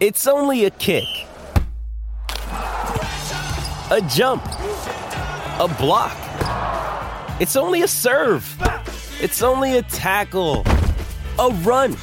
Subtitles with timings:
[0.00, 1.04] It's only a kick,
[2.38, 6.16] a jump, a block.
[7.38, 8.46] It's only a serve.
[9.20, 10.64] It's only a tackle,
[11.38, 11.98] a run.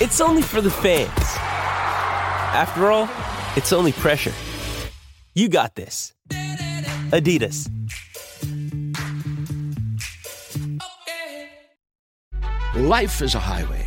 [0.00, 1.10] It's only for the fans.
[2.56, 3.10] After all,
[3.56, 4.32] it's only pressure.
[5.34, 6.14] You got this.
[7.10, 7.68] Adidas.
[12.74, 13.86] Life is a highway,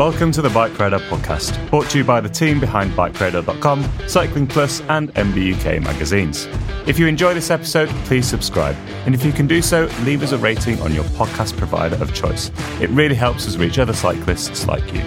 [0.00, 4.46] Welcome to the Bike Radar podcast, brought to you by the team behind BikeRadar.com, Cycling
[4.46, 6.48] Plus, and MBUK magazines.
[6.86, 8.74] If you enjoy this episode, please subscribe.
[9.04, 12.14] And if you can do so, leave us a rating on your podcast provider of
[12.14, 12.50] choice.
[12.80, 15.02] It really helps us reach other cyclists like you.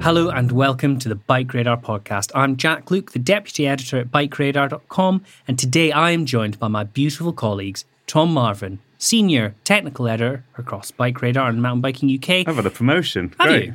[0.00, 2.30] Hello and welcome to the Bike Radar podcast.
[2.36, 6.84] I'm Jack Luke, the deputy editor at BikeRadar.com, and today I am joined by my
[6.84, 12.48] beautiful colleagues Tom Marvin, senior technical editor across Bike Radar and Mountain Biking UK.
[12.48, 13.34] I've had a promotion.
[13.38, 13.66] Have Great.
[13.66, 13.74] you?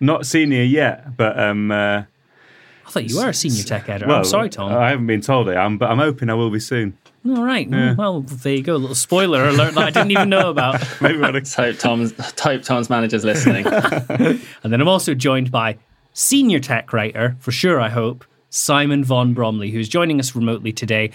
[0.00, 2.02] Not senior yet, but um, uh,
[2.86, 4.08] I thought you were a senior tech editor.
[4.08, 4.72] well, I'm sorry, Tom.
[4.72, 6.98] I haven't been told I am, but I'm hoping I will be soon.
[7.24, 7.68] All right.
[7.96, 8.74] Well, there you go.
[8.74, 10.82] A little spoiler alert that I didn't even know about.
[11.00, 13.64] Maybe when I Let's hope Tom's hope Tom's manager's listening.
[14.64, 15.78] And then I'm also joined by
[16.12, 21.12] senior tech writer, for sure, I hope, Simon Von Bromley, who's joining us remotely today.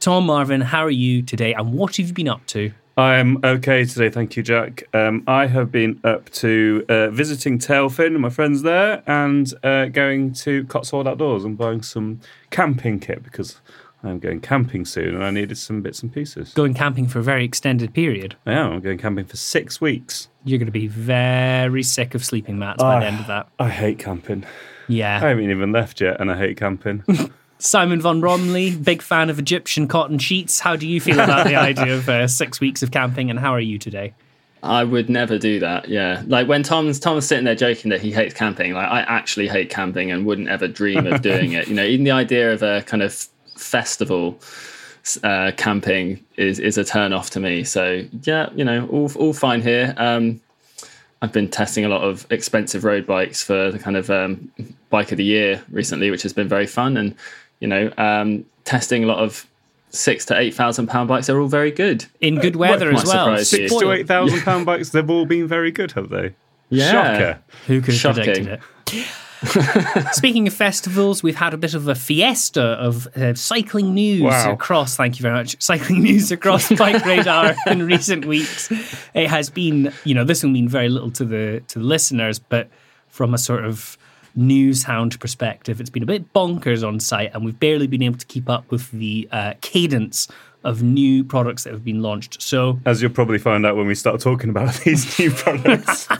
[0.00, 2.72] Tom Marvin, how are you today and what have you been up to?
[2.96, 4.84] I am okay today, thank you, Jack.
[4.94, 9.86] Um, I have been up to uh, visiting Tailfin and my friends there, and uh,
[9.86, 13.60] going to Cotswold Outdoors and buying some camping kit because
[14.02, 16.54] I'm going camping soon, and I needed some bits and pieces.
[16.54, 18.36] Going camping for a very extended period.
[18.46, 18.72] I am.
[18.72, 20.28] I'm going camping for six weeks.
[20.44, 23.48] You're going to be very sick of sleeping mats by the end of that.
[23.58, 24.44] I hate camping.
[24.88, 25.16] Yeah.
[25.16, 27.04] I haven't even left yet, and I hate camping.
[27.60, 30.60] Simon Von Bromley, big fan of Egyptian cotton sheets.
[30.60, 33.52] How do you feel about the idea of uh, six weeks of camping and how
[33.52, 34.14] are you today?
[34.62, 35.88] I would never do that.
[35.88, 38.74] Yeah, like when Tom's Tom's sitting there joking that he hates camping.
[38.74, 41.68] Like I actually hate camping and wouldn't ever dream of doing it.
[41.68, 43.14] You know, even the idea of a kind of
[43.56, 44.38] festival
[45.22, 47.64] uh, camping is is a turn off to me.
[47.64, 49.94] So yeah, you know, all all fine here.
[49.96, 50.40] Um,
[51.22, 54.50] I've been testing a lot of expensive road bikes for the kind of um,
[54.88, 56.96] bike of the year recently, which has been very fun.
[56.96, 57.14] And
[57.60, 59.46] you know, um, testing a lot of
[59.90, 61.26] six to eight thousand pound bikes.
[61.26, 62.06] They're all very good.
[62.20, 63.24] In good weather might as well.
[63.26, 63.68] surprise you.
[63.68, 64.90] Six to eight thousand pound bikes.
[64.90, 66.34] They've all been very good, have they?
[66.68, 66.90] Yeah.
[66.92, 67.40] Shocker.
[67.66, 68.24] Who could have Shocking.
[68.24, 68.60] predicted
[68.92, 69.06] it?
[70.12, 74.52] Speaking of festivals, we've had a bit of a fiesta of uh, cycling news Wow.
[74.52, 74.96] across.
[74.96, 75.56] Thank you very much.
[75.62, 78.70] Cycling news across Bike Radar in recent weeks.
[79.14, 82.38] It has been, you know, this will mean very little to the to the listeners,
[82.38, 82.68] but
[83.08, 83.96] from a sort of
[84.34, 88.18] news hound perspective, it's been a bit bonkers on site, and we've barely been able
[88.18, 90.28] to keep up with the uh, cadence
[90.62, 92.40] of new products that have been launched.
[92.42, 96.06] So As you'll probably find out when we start talking about these new products.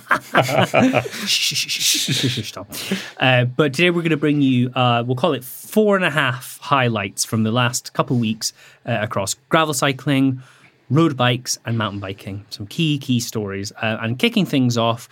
[3.18, 6.10] Uh, but today we're going to bring you, uh, we'll call it four and a
[6.10, 8.52] half highlights from the last couple weeks
[8.86, 10.42] uh, across gravel cycling,
[10.88, 12.44] road bikes, and mountain biking.
[12.50, 13.72] Some key, key stories.
[13.72, 15.08] Uh, and kicking things off,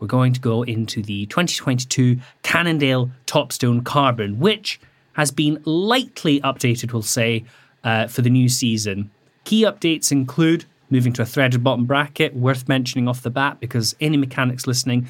[0.00, 4.80] we're going to go into the 2022 Cannondale Topstone Carbon, which
[5.12, 7.44] has been lightly updated, we'll say,
[7.84, 9.10] uh, for the new season.
[9.44, 13.94] Key updates include moving to a threaded bottom bracket, worth mentioning off the bat because
[14.00, 15.08] any mechanics listening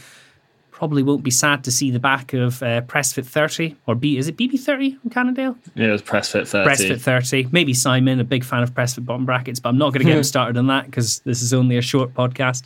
[0.80, 4.28] probably won't be sad to see the back of uh, Pressfit 30 or B is
[4.28, 5.54] it BB30 from Cannondale?
[5.74, 6.70] Yeah, it was Pressfit 30.
[6.70, 7.48] Pressfit 30.
[7.52, 10.16] Maybe Simon, a big fan of Pressfit bottom brackets, but I'm not going to get
[10.16, 12.62] him started on that because this is only a short podcast.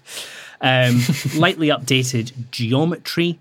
[0.61, 1.01] Um,
[1.37, 3.39] lightly updated geometry,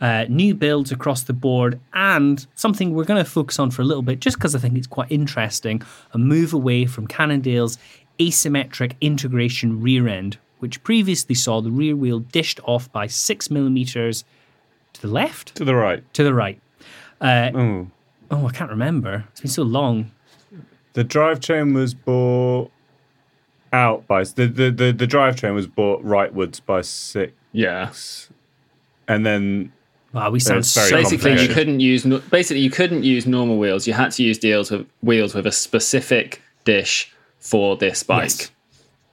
[0.00, 3.84] uh, new builds across the board, and something we're going to focus on for a
[3.84, 5.82] little bit, just because I think it's quite interesting
[6.12, 7.78] a move away from Cannondale's
[8.18, 14.24] asymmetric integration rear end, which previously saw the rear wheel dished off by six millimeters
[14.94, 16.02] to the left, To the right.
[16.14, 16.60] to the right.
[17.20, 17.86] Uh, Oh.
[18.30, 19.24] oh, I can't remember.
[19.30, 20.10] It's been so long.
[20.94, 22.70] The drivetrain was bought
[23.72, 27.90] out by the the the, the drivetrain was bought rightwards by six, Yeah.
[29.08, 29.72] and then
[30.12, 33.86] Wow, we sound so Basically, you couldn't use basically you couldn't use normal wheels.
[33.86, 38.50] You had to use deals with wheels with a specific dish for this bike, Yes.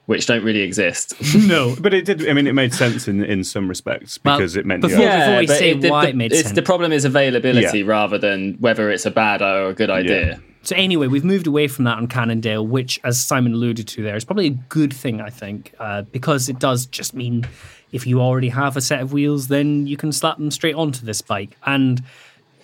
[0.04, 1.14] which don't really exist.
[1.34, 1.74] no.
[1.80, 2.28] but it did.
[2.28, 5.06] I mean, it made sense in in some respects Well, because it meant you before-
[5.06, 6.54] had- before we but say the, why the, it made it's, sense.
[6.54, 7.86] the problem is availability Yeah.
[7.86, 10.38] rather than whether it's a bad or a good idea.
[10.62, 14.16] So anyway, we've moved away from that on Cannondale, which, as Simon alluded to, there
[14.16, 17.48] is probably a good thing, I think, uh, because it does just mean
[17.92, 21.04] if you already have a set of wheels, then you can slap them straight onto
[21.04, 21.56] this bike.
[21.64, 22.02] And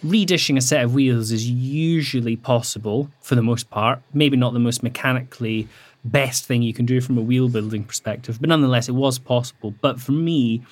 [0.04, 4.02] redishing a set of wheels is usually possible for the most part.
[4.12, 5.69] Maybe not the most mechanically
[6.04, 9.75] best thing you can do from a wheel building perspective, but nonetheless, it was possible.
[9.81, 10.62] But for me,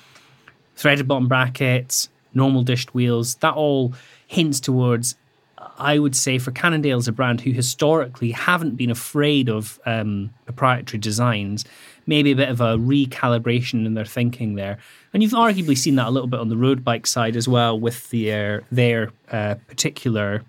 [0.75, 3.93] threaded bottom brackets, normal dished wheels, that all
[4.27, 5.15] hints towards,
[5.77, 10.31] I would say, for Cannondale as a brand who historically haven't been afraid of um,
[10.45, 11.65] proprietary designs,
[12.07, 14.77] maybe a bit of a recalibration in their thinking there.
[15.13, 17.79] And you've arguably seen that a little bit on the road bike side as well
[17.79, 20.43] with their, their uh, particular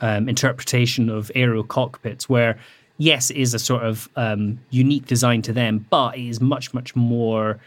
[0.00, 2.58] um, interpretation of aero cockpits, where
[2.96, 6.74] yes, it is a sort of um, unique design to them, but it is much,
[6.74, 7.58] much more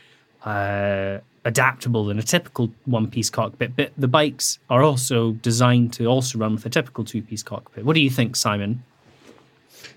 [0.45, 3.75] uh, adaptable than a typical one piece cockpit.
[3.75, 7.85] But the bikes are also designed to also run with a typical two piece cockpit.
[7.85, 8.83] What do you think, Simon?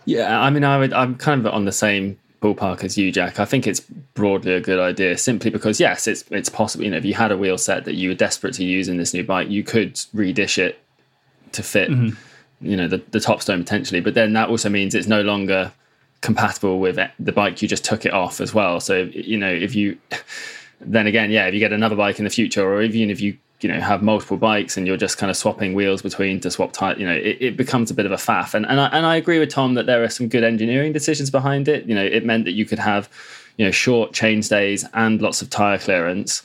[0.07, 0.93] Yeah, I mean, I would.
[0.93, 3.39] I'm kind of on the same ballpark as you, Jack.
[3.39, 3.81] I think it's
[4.15, 6.85] broadly a good idea, simply because yes, it's it's possible.
[6.85, 8.97] You know, if you had a wheel set that you were desperate to use in
[8.97, 10.81] this new bike, you could redish it
[11.53, 11.91] to fit.
[11.91, 12.67] Mm-hmm.
[12.67, 15.73] You know, the the Topstone potentially, but then that also means it's no longer
[16.21, 18.79] compatible with it- the bike you just took it off as well.
[18.79, 19.99] So you know, if you
[20.81, 23.37] then again, yeah, if you get another bike in the future, or even if you
[23.61, 26.73] you know have multiple bikes and you're just kind of swapping wheels between to swap
[26.73, 28.55] tire, you know, it, it becomes a bit of a faff.
[28.55, 31.31] And and I, and I agree with Tom that there are some good engineering decisions
[31.31, 31.85] behind it.
[31.87, 33.09] You know, it meant that you could have
[33.57, 36.43] you know short chain stays and lots of tire clearance.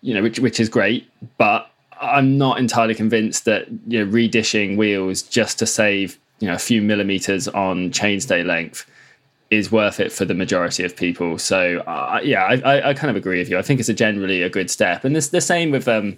[0.00, 1.70] You know, which which is great, but
[2.00, 6.58] I'm not entirely convinced that you know redishing wheels just to save you know a
[6.58, 8.86] few millimeters on chainstay length
[9.52, 11.38] is worth it for the majority of people.
[11.38, 13.58] So uh, yeah, I, I, I kind of agree with you.
[13.58, 16.16] I think it's a generally a good step, and this the same with um,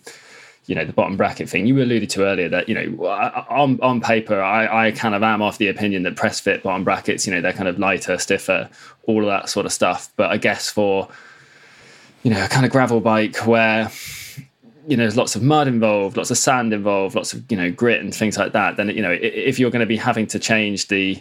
[0.66, 2.48] you know the bottom bracket thing you alluded to earlier.
[2.48, 3.06] That you know
[3.50, 6.84] on on paper, I, I kind of am of the opinion that press fit bottom
[6.84, 8.70] brackets, you know, they're kind of lighter, stiffer,
[9.08, 10.10] all of that sort of stuff.
[10.14, 11.08] But I guess for
[12.22, 13.90] you know a kind of gravel bike where
[14.86, 17.70] you know there's lots of mud involved lots of sand involved lots of you know
[17.70, 20.38] grit and things like that then you know if you're going to be having to
[20.38, 21.18] change the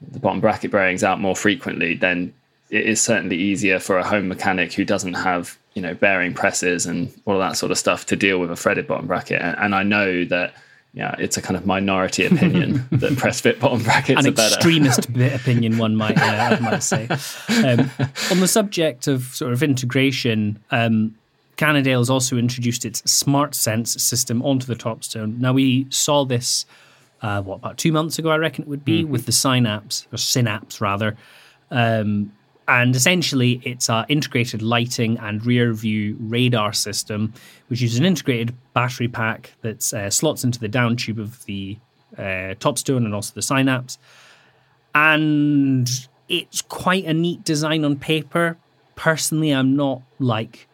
[0.00, 2.32] the bottom bracket bearings out more frequently then
[2.70, 6.86] it is certainly easier for a home mechanic who doesn't have you know bearing presses
[6.86, 9.56] and all of that sort of stuff to deal with a threaded bottom bracket and,
[9.58, 10.54] and i know that
[10.96, 14.54] yeah it's a kind of minority opinion that press fit bottom brackets An are better
[14.54, 17.06] extremist bit opinion, one might, uh, might say.
[17.48, 17.90] Um,
[18.30, 21.14] on the subject of sort of integration, um,
[21.56, 25.38] Cannondale has also introduced its Smart Sense system onto the Topstone.
[25.38, 26.66] Now, we saw this,
[27.22, 30.18] uh, what, about two months ago, I reckon it would be, with the Synapse, or
[30.18, 31.16] Synapse rather.
[31.70, 32.32] Um,
[32.68, 37.32] and essentially, it's an integrated lighting and rear view radar system,
[37.68, 41.78] which uses an integrated battery pack that uh, slots into the down tube of the
[42.18, 43.98] uh, Topstone and also the Synapse.
[44.94, 45.88] And
[46.28, 48.56] it's quite a neat design on paper.
[48.96, 50.66] Personally, I'm not like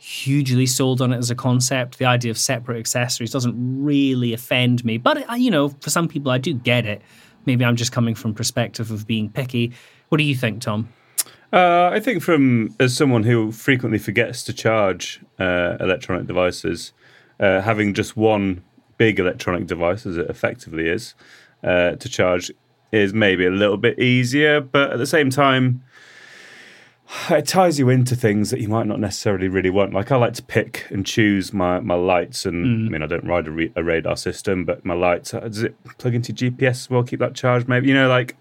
[0.00, 1.98] hugely sold on it as a concept.
[1.98, 6.32] The idea of separate accessories doesn't really offend me, but you know, for some people,
[6.32, 7.02] I do get it.
[7.44, 9.72] Maybe I'm just coming from perspective of being picky.
[10.08, 10.88] What do you think, Tom?
[11.52, 16.92] Uh, I think from as someone who frequently forgets to charge uh, electronic devices,
[17.38, 18.64] uh, having just one
[18.96, 21.14] big electronic device, as it effectively is,
[21.62, 22.50] uh, to charge
[22.90, 25.82] is maybe a little bit easier, but at the same time,
[27.30, 29.92] it ties you into things that you might not necessarily really want.
[29.92, 33.24] Like I like to pick and choose my, my lights, and I mean I don't
[33.24, 36.68] ride a, re- a radar system, but my lights uh, does it plug into GPS
[36.70, 37.02] as well?
[37.02, 37.88] Keep that charged, maybe.
[37.88, 38.36] You know, like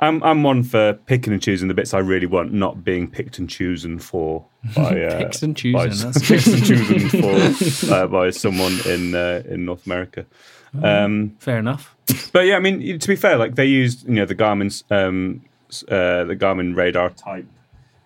[0.00, 3.38] I'm I'm one for picking and choosing the bits I really want, not being picked
[3.38, 7.08] and chosen for by uh, Picks and by choosing, s- that's picked and chosen
[7.84, 10.24] for uh, by someone in uh, in North America.
[10.82, 11.96] Um, Fair enough.
[12.32, 15.42] but yeah, I mean, to be fair, like they used you know the Garmin's um,
[15.88, 17.46] uh, the Garmin radar type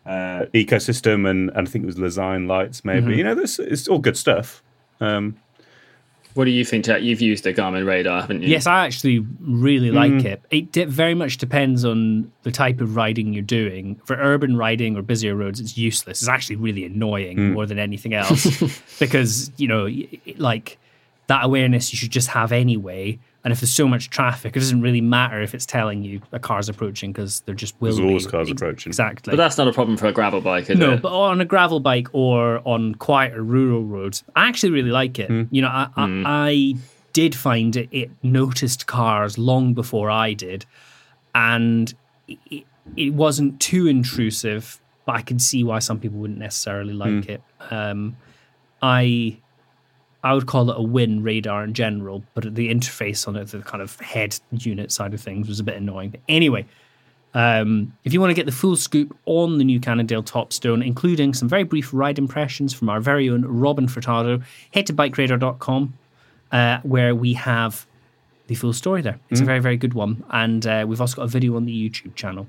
[0.06, 3.00] uh, ecosystem, and, and I think it was Lezyne lights, maybe.
[3.08, 3.18] Mm-hmm.
[3.18, 4.62] You know, this it's all good stuff.
[5.00, 5.36] Um,
[6.34, 7.02] What do you think, Jack?
[7.02, 8.48] You've used a Garmin radar, haven't you?
[8.48, 10.24] Yes, I actually really like Mm.
[10.24, 10.42] it.
[10.50, 14.00] It de- very much depends on the type of riding you're doing.
[14.06, 16.22] For urban riding or busier roads, it's useless.
[16.22, 17.52] It's actually really annoying Mm.
[17.52, 18.46] more than anything else
[18.98, 20.78] because, you know, y- y- like
[21.26, 23.18] that awareness you should just have anyway.
[23.44, 26.38] And if there's so much traffic, it doesn't really matter if it's telling you a
[26.38, 28.06] car's approaching because there just will There's be.
[28.06, 28.90] always cars approaching.
[28.90, 29.32] Exactly.
[29.32, 31.02] But that's not a problem for a gravel bike, is No, it?
[31.02, 35.26] but on a gravel bike or on quieter rural roads, I actually really like it.
[35.28, 35.42] Hmm.
[35.50, 36.74] You know, I, I, I
[37.12, 40.64] did find it, it noticed cars long before I did,
[41.34, 41.92] and
[42.28, 42.64] it,
[42.96, 44.78] it wasn't too intrusive.
[45.04, 47.30] But I can see why some people wouldn't necessarily like Hmm.
[47.32, 47.42] it.
[47.72, 48.16] Um,
[48.80, 49.38] I
[50.24, 53.60] I would call it a win radar in general, but the interface on it, the
[53.60, 56.10] kind of head unit side of things, was a bit annoying.
[56.10, 56.64] But anyway,
[57.34, 61.34] um, if you want to get the full scoop on the new Cannondale Topstone, including
[61.34, 65.94] some very brief ride impressions from our very own Robin Furtado, head to bikeradar.com,
[66.52, 67.86] uh, where we have
[68.46, 69.18] the full story there.
[69.30, 70.24] It's a very, very good one.
[70.30, 72.46] And uh, we've also got a video on the YouTube channel.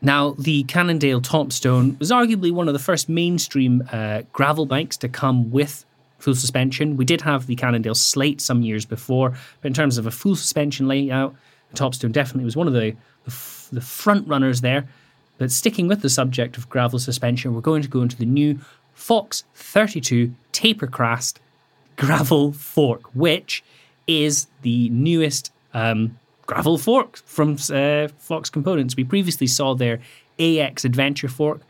[0.00, 5.08] Now, the Cannondale Topstone was arguably one of the first mainstream uh, gravel bikes to
[5.08, 5.84] come with
[6.24, 6.96] full suspension.
[6.96, 10.34] We did have the Cannondale Slate some years before, but in terms of a full
[10.34, 11.34] suspension layout,
[11.74, 12.92] Topstone definitely was one of the,
[13.24, 14.88] the, f- the front runners there.
[15.36, 18.58] But sticking with the subject of gravel suspension, we're going to go into the new
[18.94, 21.40] Fox 32 Taper Cast
[21.96, 23.62] gravel fork, which
[24.06, 28.96] is the newest um, gravel fork from uh, Fox Components.
[28.96, 30.00] We previously saw their
[30.38, 31.60] AX Adventure fork,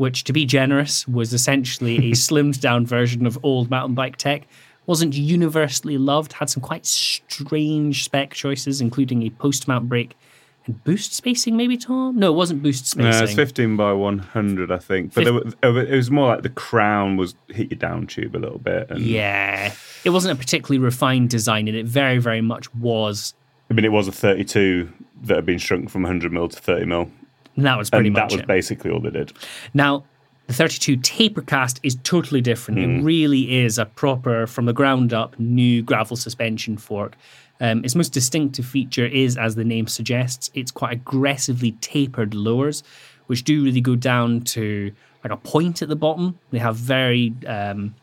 [0.00, 4.46] which, to be generous, was essentially a slimmed down version of old mountain bike tech.
[4.86, 10.16] Wasn't universally loved, had some quite strange spec choices, including a post mount brake
[10.64, 12.16] and boost spacing, maybe, Tom?
[12.16, 13.24] No, it wasn't boost no, spacing.
[13.24, 15.12] it's 15 by 100, I think.
[15.12, 18.58] But were, it was more like the crown was hit your down tube a little
[18.58, 18.90] bit.
[18.90, 19.74] And, Yeah.
[20.06, 23.34] It wasn't a particularly refined design, and it very, very much was.
[23.70, 24.90] I mean, it was a 32
[25.24, 27.10] that had been shrunk from 100 mil to 30 mil.
[27.56, 28.46] And that was pretty And that was it.
[28.46, 29.32] basically all they did.
[29.74, 30.04] Now,
[30.46, 32.80] the 32 taper cast is totally different.
[32.80, 33.00] Hmm.
[33.00, 37.16] It really is a proper, from the ground up, new gravel suspension fork.
[37.60, 42.82] Um, its most distinctive feature is, as the name suggests, it's quite aggressively tapered lowers,
[43.26, 44.92] which do really go down to
[45.22, 46.38] like a point at the bottom.
[46.50, 47.94] They have very um,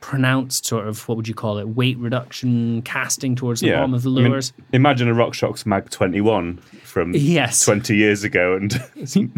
[0.00, 4.02] pronounced sort of what would you call it weight reduction casting towards the bottom of
[4.04, 4.40] the I mean,
[4.72, 7.64] imagine a RockShox Mag 21 from Yes.
[7.64, 8.80] 20 years ago and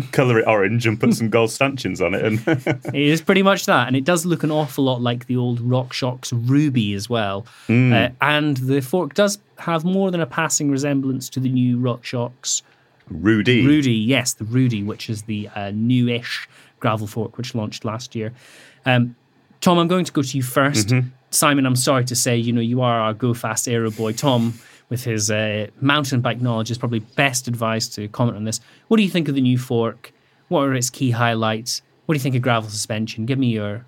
[0.13, 2.25] colour it orange and put some gold stanchions on it.
[2.25, 2.39] And
[2.95, 5.61] It is pretty much that, and it does look an awful lot like the old
[5.61, 7.47] RockShox Ruby as well.
[7.69, 12.63] Uh, and the fork does have more than a passing resemblance to the new RockShox
[13.09, 13.67] Rudy.
[13.67, 13.95] Rudy.
[13.95, 16.49] Yes, the Rudy, which is the uh, newish
[16.81, 18.33] gravel fork which launched last year.
[18.87, 19.17] Um,
[19.61, 22.61] Tom, I'm going to go to you 1st Simon, I'm sorry to say, you know,
[22.61, 24.13] you are our go fast aero boy.
[24.13, 24.55] Tom,
[24.89, 28.61] with his uh, mountain bike knowledge, is probably best advised to comment on this.
[28.89, 30.13] What do you think of the new fork?
[30.49, 31.83] What are its key highlights?
[32.07, 33.27] What do you think of gravel suspension?
[33.27, 33.87] Give me your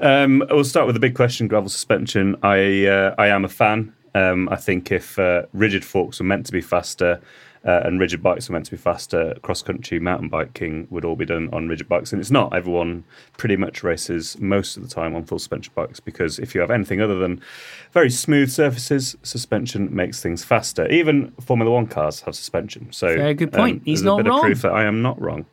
[0.00, 2.36] Um, we'll start with the big question: gravel suspension.
[2.42, 3.94] I uh, I am a fan.
[4.14, 7.20] Um, I think if uh, rigid forks were meant to be faster
[7.64, 11.16] uh, and rigid bikes were meant to be faster, cross country mountain biking would all
[11.16, 12.54] be done on rigid bikes, and it's not.
[12.54, 13.04] Everyone
[13.36, 16.70] pretty much races most of the time on full suspension bikes because if you have
[16.70, 17.40] anything other than
[17.92, 20.86] very smooth surfaces, suspension makes things faster.
[20.88, 22.92] Even Formula One cars have suspension.
[22.92, 23.78] So Very good point.
[23.78, 24.38] um, He's not a bit wrong.
[24.38, 25.46] Of proof that I am not wrong.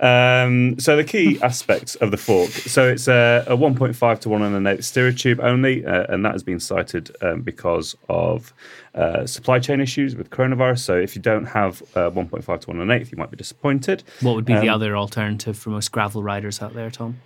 [0.00, 2.50] Um, so the key aspects of the fork.
[2.50, 6.24] So it's a, a 1.5 to 1 and an 8 steerer tube only, uh, and
[6.24, 8.52] that has been cited um, because of
[8.94, 10.80] uh, supply chain issues with coronavirus.
[10.80, 14.02] So if you don't have uh, 1.5 to 1 and 8, you might be disappointed.
[14.20, 17.18] what would be the Um, other alternative for most gravel riders out there, Tom?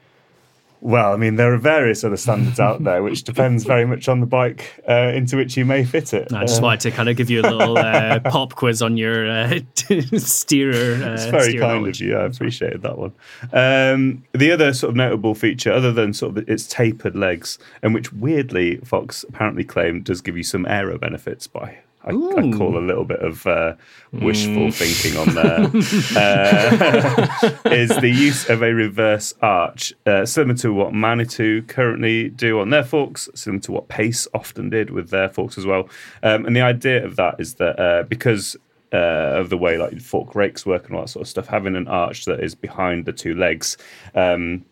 [0.87, 4.21] Well, I mean, there are various other standards out there, which depends very much on
[4.21, 6.31] the bike uh, into which you may fit it.
[6.31, 8.99] I just Uh, wanted to kind of give you a little uh, pop quiz on
[8.99, 9.61] your uh,
[10.19, 11.03] steerer.
[11.03, 12.03] Uh, It's very steer kind knowledge.
[12.03, 12.17] of you.
[12.19, 13.13] I appreciated that one.
[13.55, 17.95] Um, the other sort of notable feature, other than sort of its tapered legs, and
[17.95, 21.79] which weirdly Fox apparently claimed does give you some aero benefits by.
[22.05, 23.75] I, I call a little bit of uh,
[24.13, 25.61] wishful thinking on there.
[26.17, 32.61] uh, is the use of a reverse arch, uh, similar to what Manitou currently do
[32.61, 35.89] on their forks, similar to what Pace often did with their forks as well.
[36.23, 38.57] Um, and the idea of that is that uh, because
[38.93, 41.75] uh, of the way like fork rakes work and all that sort of stuff, having
[41.75, 43.77] an arch that is behind the two legs
[44.15, 44.65] um,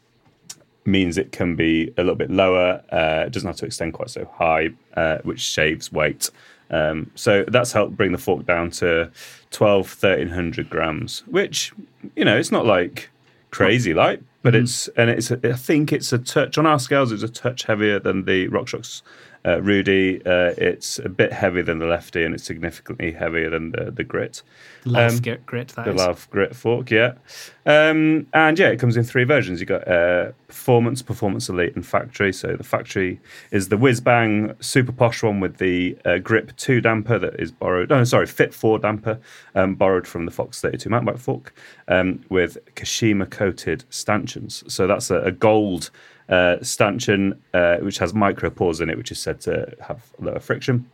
[0.85, 2.83] means it can be a little bit lower.
[2.91, 6.31] Uh, it doesn't have to extend quite so high, uh, which shaves weight.
[6.73, 9.11] Um, so that's helped bring the fork down to
[9.51, 11.73] 12, 1300 grams, which,
[12.17, 13.11] you know, it's not like
[13.51, 17.13] crazy light, but it's and it's a, I think it's a touch on our scales.
[17.13, 19.03] It's a touch heavier than the RockShox
[19.47, 20.21] uh, Rudy.
[20.25, 24.05] Uh, it's a bit heavier than the lefty, and it's significantly heavier than the, the
[24.05, 24.43] grit.
[24.85, 26.01] Lauf Um, grit, grit that The is.
[26.01, 27.15] Lauf Grit fork, yeah.
[27.65, 29.61] Um, and yeah, it comes in three versions.
[29.61, 32.33] You've got uh, Performance, Performance Elite, and Factory.
[32.33, 33.21] So the Factory
[33.53, 37.53] is the whiz bang, super posh one with the uh, Grip 2 damper that is
[37.53, 39.21] borrowed, no, sorry, Fit 4 damper,
[39.55, 41.55] um, borrowed from the Fox 32 mountain bike fork
[41.89, 44.65] um, with Kashima coated stanchions.
[44.67, 45.91] So that's a, a gold
[46.33, 50.41] uh, stanchion uh, which has micro pores in it, which is said to have lower
[50.41, 50.91] friction.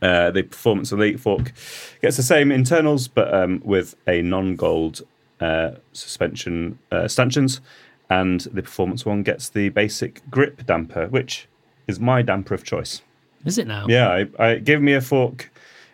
[0.00, 1.52] Uh, the Performance Elite fork
[2.00, 5.02] gets the same internals, but um, with a non-gold
[5.40, 7.60] uh, suspension uh, stanchions,
[8.08, 11.48] and the Performance one gets the basic grip damper, which
[11.88, 13.02] is my damper of choice.
[13.44, 13.86] Is it now?
[13.88, 15.50] Yeah, I, I give me a fork.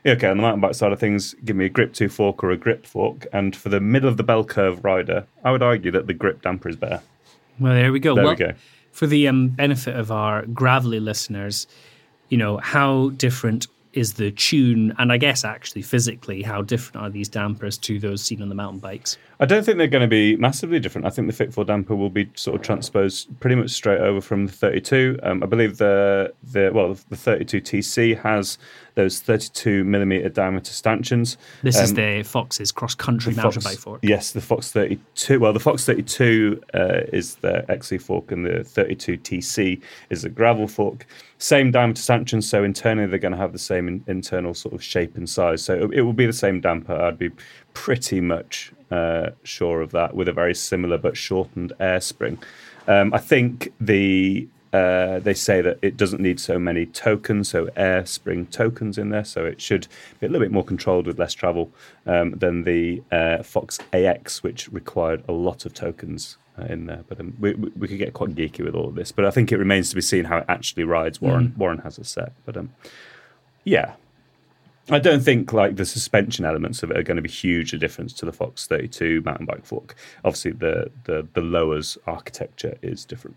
[0.07, 2.51] Okay, on the mountain bike side of things, give me a grip two fork or
[2.51, 5.91] a grip fork, and for the middle of the bell curve rider, I would argue
[5.93, 7.01] that the grip damper is better.
[7.61, 8.15] Well, there we go.
[8.15, 8.53] There well, we go.
[8.93, 11.67] For the um, benefit of our gravelly listeners,
[12.29, 17.11] you know, how different is the tune, and I guess actually physically, how different are
[17.11, 19.17] these dampers to those seen on the mountain bikes?
[19.41, 21.07] I don't think they're going to be massively different.
[21.07, 24.21] I think the Fit 4 damper will be sort of transposed pretty much straight over
[24.21, 25.21] from the 32.
[25.23, 28.59] Um, I believe the the well the 32 TC has
[28.97, 31.37] those 32 millimeter diameter stanchions.
[31.63, 34.01] This is Um, the Fox's cross country mountain Fox- bike fork.
[34.03, 35.39] Yes, the Fox 32.
[35.39, 39.81] Well, the Fox 32 uh, is the XC fork, and the 32 TC
[40.11, 41.07] is the gravel fork.
[41.39, 44.83] Same diameter stanchions, so internally they're going to have the same in, internal sort of
[44.83, 45.63] shape and size.
[45.63, 46.93] So it, it will be the same damper.
[47.01, 47.31] I'd be
[47.73, 52.39] pretty much uh, sure of that, with a very similar but shortened air spring.
[52.87, 57.69] Um, I think the uh, they say that it doesn't need so many tokens, so
[57.77, 59.89] air spring tokens in there, so it should
[60.21, 61.71] be a little bit more controlled with less travel
[62.07, 67.05] um, than the uh, Fox AX, which required a lot of tokens uh, in there.
[67.09, 69.11] But um, we, we we could get quite geeky with all of this.
[69.11, 71.21] But I think it remains to be seen how it actually rides.
[71.21, 72.71] Warren Warren has a set, but um,
[73.65, 73.95] yeah.
[74.91, 77.79] I don't think like the suspension elements of it are going to be huge a
[77.79, 79.95] difference to the Fox 32 mountain bike fork.
[80.25, 83.37] Obviously, the the the lowers architecture is different.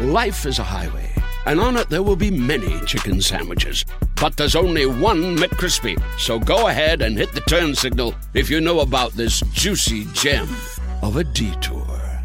[0.00, 1.12] Life is a highway,
[1.44, 3.84] and on it there will be many chicken sandwiches.
[4.16, 6.02] But there's only one McCrispy.
[6.18, 10.48] So go ahead and hit the turn signal if you know about this juicy gem
[11.02, 12.22] of a detour.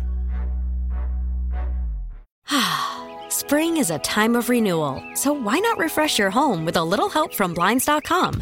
[3.29, 7.09] Spring is a time of renewal, so why not refresh your home with a little
[7.09, 8.41] help from Blinds.com?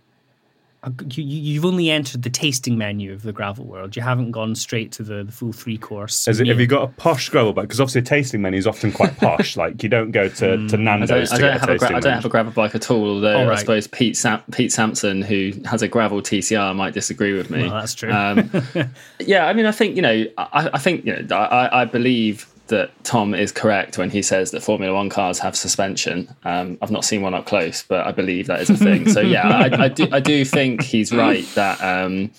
[1.11, 3.95] you, you- you've only entered the tasting menu of the gravel world.
[3.95, 6.27] You haven't gone straight to the, the full three course.
[6.27, 7.65] It, have you got a posh gravel bike?
[7.67, 9.55] Because obviously a tasting menu is often quite posh.
[9.61, 11.79] like you don't go to, to I Nando's don't, I don't have a a gra-
[11.79, 13.07] tasting I don't have a gravel bike at all.
[13.15, 17.33] Although All I suppose Pete Sam- Pete Sampson, who has a gravel TCR, might disagree
[17.33, 17.63] with me.
[17.63, 18.11] Well, that's true.
[18.11, 18.49] Um,
[19.19, 22.47] yeah, I mean, I think you know, I, I think you know, I, I believe
[22.71, 26.35] that Tom is correct when he says that Formula One cars have suspension.
[26.43, 29.07] Um, I've not seen one up close, but I believe that is a thing.
[29.09, 31.79] so yeah, I, I do I do think he's right that.
[31.81, 32.31] Um,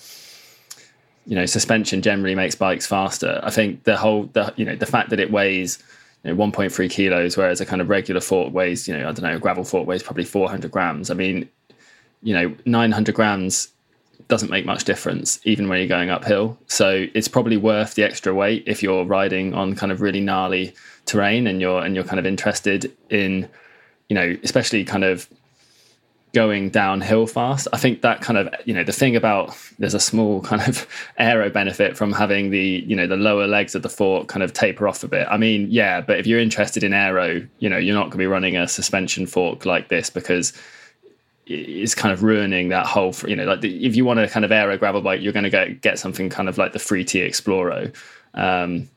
[1.25, 3.39] you know, suspension generally makes bikes faster.
[3.43, 5.81] I think the whole, the you know, the fact that it weighs,
[6.23, 9.21] you know, 1.3 kilos, whereas a kind of regular fork weighs, you know, I don't
[9.21, 11.09] know, a gravel fork weighs probably 400 grams.
[11.09, 11.47] I mean,
[12.23, 13.69] you know, 900 grams
[14.27, 16.57] doesn't make much difference, even when you're going uphill.
[16.67, 20.73] So it's probably worth the extra weight if you're riding on kind of really gnarly
[21.05, 23.49] terrain and you're and you're kind of interested in,
[24.09, 25.27] you know, especially kind of
[26.33, 27.67] going downhill fast.
[27.73, 30.87] I think that kind of you know the thing about there's a small kind of
[31.17, 34.51] aero benefit from having the you know the lower legs of the fork kind of
[34.51, 35.27] taper off a bit.
[35.29, 38.17] I mean, yeah, but if you're interested in aero, you know, you're not going to
[38.17, 40.53] be running a suspension fork like this because
[41.45, 44.45] it's kind of ruining that whole you know like the, if you want to kind
[44.45, 47.27] of aero gravel bike you're going to go get something kind of like the 3T
[47.27, 47.93] Exploro
[48.33, 48.87] um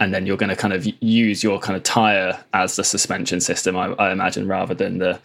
[0.00, 3.40] and then you're going to kind of use your kind of tire as the suspension
[3.40, 5.20] system, I, I imagine, rather than the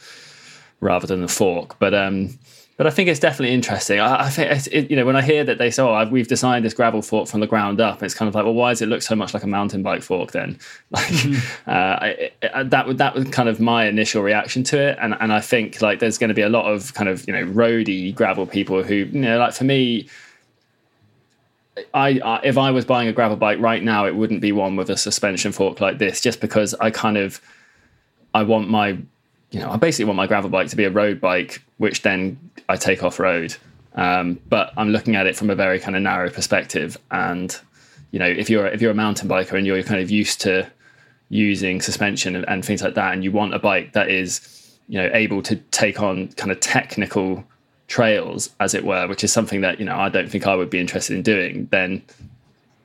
[0.79, 1.77] rather than the fork.
[1.79, 2.37] But um,
[2.77, 3.99] but I think it's definitely interesting.
[3.99, 6.27] I, I think it, you know when I hear that they say, "Oh, I've, we've
[6.27, 8.83] designed this gravel fork from the ground up," it's kind of like, well, why does
[8.83, 10.59] it look so much like a mountain bike fork then?
[10.91, 11.69] Like mm-hmm.
[11.69, 15.15] uh, I, I, that would that was kind of my initial reaction to it, and
[15.19, 17.41] and I think like there's going to be a lot of kind of you know
[17.41, 20.07] roady gravel people who you know like for me.
[21.93, 24.75] I, I if I was buying a gravel bike right now, it wouldn't be one
[24.75, 27.41] with a suspension fork like this, just because I kind of
[28.33, 28.97] I want my
[29.51, 32.37] you know, I basically want my gravel bike to be a road bike, which then
[32.67, 33.55] I take off road.
[33.95, 36.97] Um, but I'm looking at it from a very kind of narrow perspective.
[37.11, 37.57] And
[38.11, 40.69] you know, if you're if you're a mountain biker and you're kind of used to
[41.29, 45.01] using suspension and, and things like that, and you want a bike that is you
[45.01, 47.43] know able to take on kind of technical
[47.87, 50.69] trails, as it were, which is something that you know I don't think I would
[50.69, 52.03] be interested in doing, then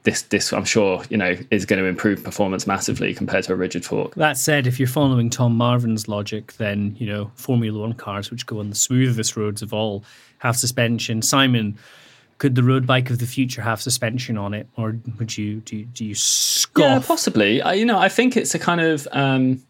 [0.05, 3.57] this this I'm sure you know is going to improve performance massively compared to a
[3.57, 4.15] rigid fork.
[4.17, 8.47] That said, if you're following Tom Marvin's logic, then you know Formula One cars, which
[8.47, 10.05] go on the smoothest roads of all,
[10.39, 11.23] have suspension.
[11.23, 11.79] Simon,
[12.39, 15.77] could the road bike of the future have suspension on it, or would you do
[15.77, 16.83] you, do you scoff?
[16.83, 17.63] Yeah, possibly.
[17.63, 19.07] I, you know, I think it's a kind of.
[19.13, 19.63] Um,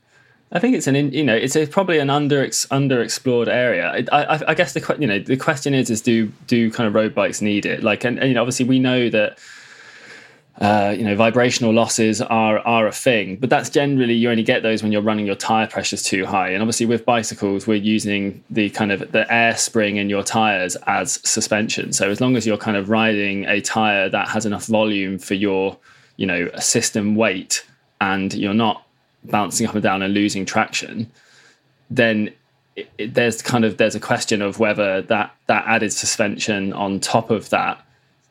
[0.55, 4.07] I think it's an you know it's a, probably an under underexplored area.
[4.13, 6.95] I, I, I guess the you know the question is is do do kind of
[6.95, 7.83] road bikes need it?
[7.83, 9.39] Like and, and you know obviously we know that
[10.61, 14.63] uh, you know, vibrational losses are are a thing, but that's generally you only get
[14.63, 16.51] those when you're running your tire pressures too high.
[16.51, 20.77] And obviously, with bicycles, we're using the kind of the air spring in your tires
[20.87, 21.93] as suspension.
[21.93, 25.35] So as long as you're kind of riding a tire that has enough volume for
[25.35, 25.79] your,
[26.17, 27.65] you know, system weight,
[28.03, 28.87] and you're not
[29.25, 31.11] bouncing up and down and losing traction,
[31.89, 32.31] then
[32.77, 37.01] it, it, there's kind of there's a question of whether that that added suspension on
[37.01, 37.83] top of that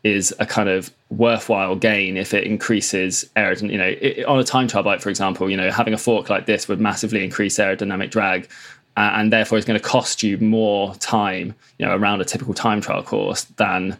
[0.04, 3.72] is a kind of worthwhile gain if it increases aerodynamic.
[3.72, 6.30] You know, it, on a time trial bike, for example, you know, having a fork
[6.30, 8.50] like this would massively increase aerodynamic drag,
[8.98, 12.54] uh, and therefore it's going to cost you more time, you know, around a typical
[12.54, 13.98] time trial course than,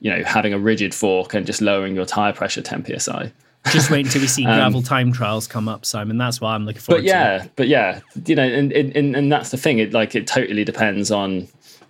[0.00, 3.32] you know, having a rigid fork and just lowering your tire pressure 10 psi.
[3.72, 6.16] Just wait until we see gravel um, time trials come up, Simon.
[6.16, 7.00] That's why I'm looking forward.
[7.00, 7.50] But yeah, to.
[7.56, 9.78] but yeah, you know, and, and and that's the thing.
[9.78, 11.48] It like it totally depends on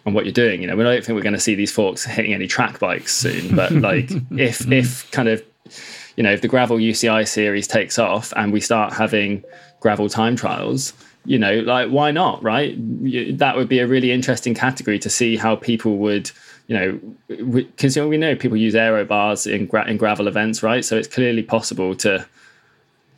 [0.09, 0.61] on what you're doing.
[0.61, 3.15] You know, we don't think we're going to see these forks hitting any track bikes
[3.15, 5.43] soon, but like if if kind of
[6.17, 9.45] you know if the gravel UCI series takes off and we start having
[9.81, 10.93] gravel time trials,
[11.25, 12.75] you know, like why not, right?
[13.39, 16.31] That would be a really interesting category to see how people would.
[16.67, 20.85] You know, because we know people use aero bars in gra- in gravel events, right?
[20.85, 22.27] So it's clearly possible to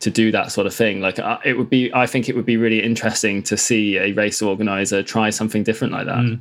[0.01, 0.99] to do that sort of thing.
[0.99, 4.11] Like uh, it would be, I think it would be really interesting to see a
[4.13, 6.17] race organizer try something different like that.
[6.17, 6.39] Mm.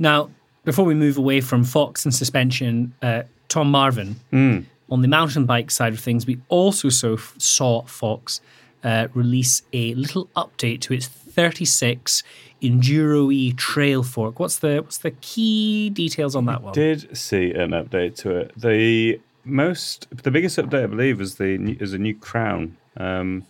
[0.00, 0.30] Now,
[0.64, 4.64] before we move away from Fox and suspension, uh, Tom Marvin, mm.
[4.90, 8.40] on the mountain bike side of things, we also saw, saw Fox
[8.82, 12.22] uh, release a little update to its 36
[12.62, 14.40] Enduro E trail fork.
[14.40, 16.72] What's the what's the key details on that one?
[16.74, 18.52] Did see an update to it.
[18.56, 23.46] The most, the biggest update I believe is the is a new crown, um,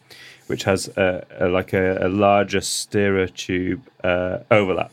[0.47, 4.93] which has a, a, like a, a larger steerer tube uh, overlap.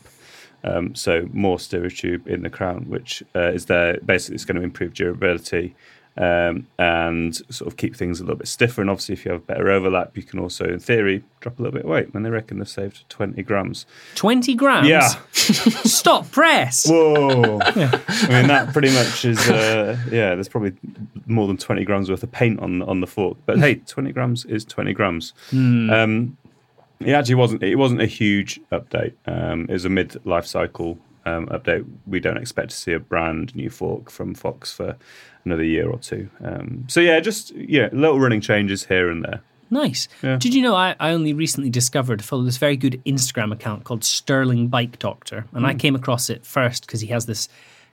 [0.64, 3.98] Um, so more steerage tube in the crown, which uh, is there.
[4.00, 5.74] Basically, it's going to improve durability
[6.18, 8.80] um, and sort of keep things a little bit stiffer.
[8.80, 11.76] And obviously, if you have better overlap, you can also, in theory, drop a little
[11.76, 12.12] bit of weight.
[12.12, 13.86] And they reckon they've saved 20 grams.
[14.16, 14.88] 20 grams?
[14.88, 15.08] Yeah.
[15.32, 16.88] Stop press.
[16.88, 17.60] Whoa.
[17.76, 18.00] yeah.
[18.08, 20.72] I mean, that pretty much is, uh, yeah, there's probably
[21.26, 23.38] more than 20 grams worth of paint on, on the fork.
[23.46, 25.32] But hey, 20 grams is 20 grams.
[25.52, 25.92] Mm.
[25.92, 26.36] Um,
[27.00, 27.62] it actually wasn't.
[27.62, 29.14] It wasn't a huge update.
[29.26, 31.86] Um, it was a mid life cycle um, update.
[32.06, 34.96] We don't expect to see a brand new fork from Fox for
[35.44, 36.28] another year or two.
[36.42, 39.40] Um, so yeah, just yeah, little running changes here and there.
[39.70, 40.08] Nice.
[40.22, 40.36] Yeah.
[40.38, 44.02] Did you know I, I only recently discovered follow this very good Instagram account called
[44.02, 45.68] Sterling Bike Doctor, and mm.
[45.68, 45.78] I hmm.
[45.78, 47.48] came across it first because he has this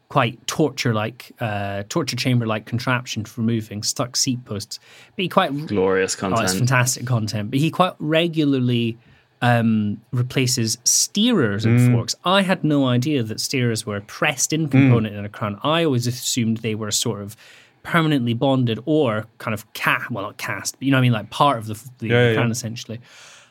[0.09, 4.79] quite torture like uh, torture chamber like contraption for removing stuck seat posts.
[5.15, 6.41] But he quite glorious content.
[6.41, 7.51] Oh, it's fantastic content.
[7.51, 8.97] But he quite regularly
[9.41, 11.93] um, replaces steerers and mm.
[11.93, 12.15] forks.
[12.23, 15.19] I had no idea that steerers were a pressed in component mm.
[15.19, 15.59] in a crown.
[15.63, 17.35] I always assumed they were sort of
[17.83, 21.11] permanently bonded or kind of cast, well, not cast, but you know what I mean,
[21.11, 22.51] like part of the, the yeah, crown yeah.
[22.51, 22.99] essentially.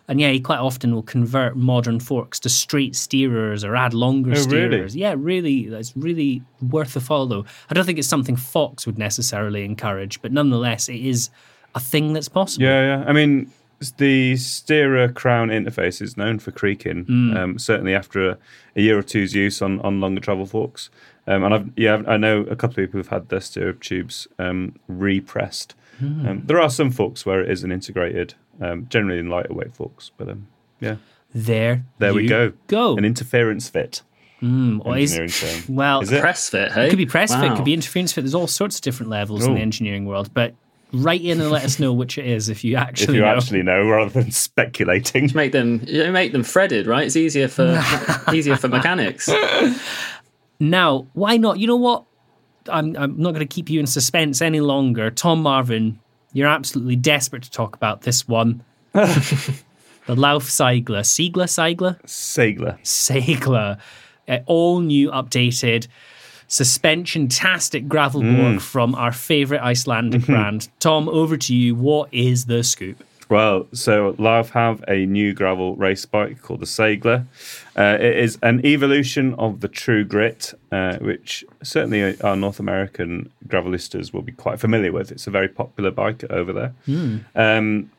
[0.06, 4.32] And yeah, he quite often will convert modern forks to straight steerers or add longer
[4.32, 4.70] oh, steerers.
[4.70, 5.00] Really?
[5.00, 7.46] Yeah, really, it's really worth a follow.
[7.70, 11.30] I don't think it's something Fox would necessarily encourage, but nonetheless, it is
[11.74, 12.66] a thing that's possible.
[12.66, 13.04] Yeah, yeah.
[13.06, 13.50] I mean,
[13.96, 17.04] the steerer crown interface is known for creaking.
[17.06, 17.36] Mm.
[17.36, 18.38] Um, certainly after a,
[18.76, 20.90] a, year or two's use on, on longer travel forks.
[21.26, 24.28] Um, and I've yeah I know a couple of people who've had their steerer tubes
[24.38, 29.52] um, repressed Um, there are some forks where it isn't integrated, um, generally in lighter
[29.54, 30.11] weight forks.
[30.16, 30.46] But um,
[30.80, 30.96] yeah,
[31.35, 32.52] There, there we go.
[32.66, 32.96] Go.
[32.96, 34.02] An interference fit.
[34.42, 35.30] Mm, what is- engineering
[35.64, 35.74] term.
[35.76, 36.20] well, Is it?
[36.20, 36.87] Press fit, hey?
[36.87, 37.57] It could be press fit, Wow.
[37.57, 38.22] could be interference fit.
[38.22, 39.54] There's all sorts of different levels in Oh.
[39.54, 40.30] the engineering world.
[40.35, 40.54] But
[40.92, 43.26] write in and let us know which it is if you actually If you know.
[43.28, 45.30] actually know, rather than speculating.
[45.35, 47.07] Make them, you make them threaded, right?
[47.07, 47.80] It's easier for
[48.35, 49.28] easier for mechanics.
[50.61, 51.59] Now, why not?
[51.59, 52.04] You know what?
[52.68, 55.11] I'm, I'm not going to keep you in suspense any longer.
[55.11, 55.98] Tom Marvin,
[56.33, 58.62] you're absolutely desperate to talk about this one.
[58.92, 59.05] the
[60.09, 61.00] Lauf Seigla.
[61.00, 61.46] Siegler?
[61.46, 62.00] Seigla?
[62.05, 62.81] Sagler.
[62.83, 63.79] Seigla.
[64.27, 65.87] Uh, all new, updated,
[66.48, 70.68] suspension-tastic gravel board from our favourite Icelandic brand.
[70.81, 71.74] Tom, over to you.
[71.74, 73.05] What is the scoop?
[73.30, 77.24] Well, so Lauf have a new gravel race bike called the Sagler.
[77.76, 83.30] Uh, it is an evolution of the True Grit, uh, which certainly our North American
[83.48, 85.10] gravelistas will be quite familiar with.
[85.10, 86.74] It's a very popular bike over there.
[87.34, 87.90] Um,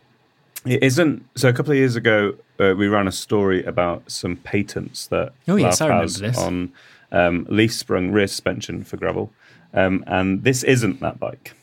[0.66, 1.26] it isn't.
[1.36, 5.34] So a couple of years ago, uh, we ran a story about some patents that
[5.48, 6.38] Oh, yes, I remember this.
[6.38, 6.72] on
[7.12, 9.32] um, leaf sprung rear suspension for gravel,
[9.74, 11.54] um, and this isn't that bike.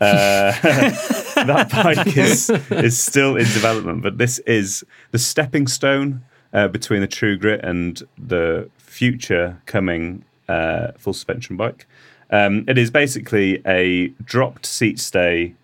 [0.00, 6.68] Uh, that bike is is still in development, but this is the stepping stone uh,
[6.68, 11.86] between the True Grit and the future coming uh, full suspension bike.
[12.30, 15.54] Um, it is basically a dropped seat stay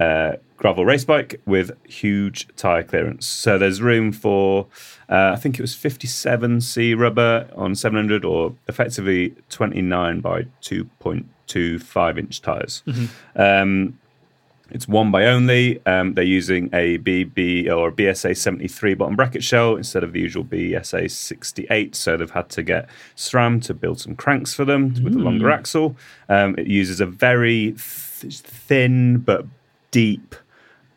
[0.00, 3.26] uh, gravel race bike with huge tire clearance.
[3.26, 4.66] So there's room for,
[5.08, 12.42] uh, I think it was 57C rubber on 700 or effectively 29 by 2.25 inch
[12.42, 12.82] tires.
[13.36, 13.98] Um,
[14.70, 15.84] it's one by only.
[15.84, 20.44] Um, they're using a BB or BSA 73 bottom bracket shell instead of the usual
[20.44, 21.96] BSA 68.
[21.96, 25.50] So they've had to get SRAM to build some cranks for them with a longer
[25.50, 25.96] axle.
[26.28, 29.44] Um, it uses a very th- thin but
[29.90, 30.34] deep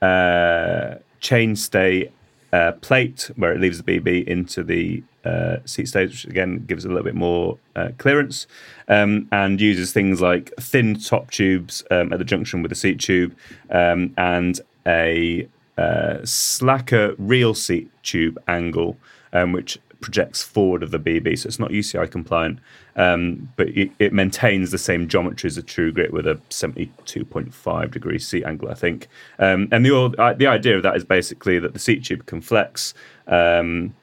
[0.01, 2.11] uh, chainstay
[2.51, 6.85] uh, plate where it leaves the BB into the uh, seat stays, which again gives
[6.85, 8.45] a little bit more uh, clearance,
[8.87, 12.99] um, and uses things like thin top tubes um, at the junction with the seat
[12.99, 13.35] tube
[13.71, 18.97] um, and a uh, slacker real seat tube angle,
[19.31, 22.59] um, which projects forward of the BB, so it's not UCI compliant,
[22.97, 27.89] um, but it, it maintains the same geometry as a True Grit with a 72.5
[27.89, 29.07] degree seat angle, I think.
[29.39, 32.25] Um, and the old, uh, the idea of that is basically that the seat tube
[32.25, 32.93] can flex,
[33.27, 33.95] um,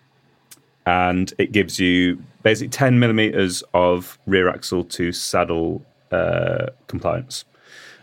[0.86, 7.44] and it gives you basically 10 millimeters of rear axle to saddle uh, compliance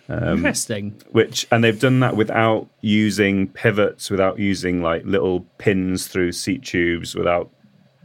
[0.10, 1.02] Interesting.
[1.12, 6.64] which and they've done that without using pivots without using like little pins through seat
[6.64, 7.50] tubes without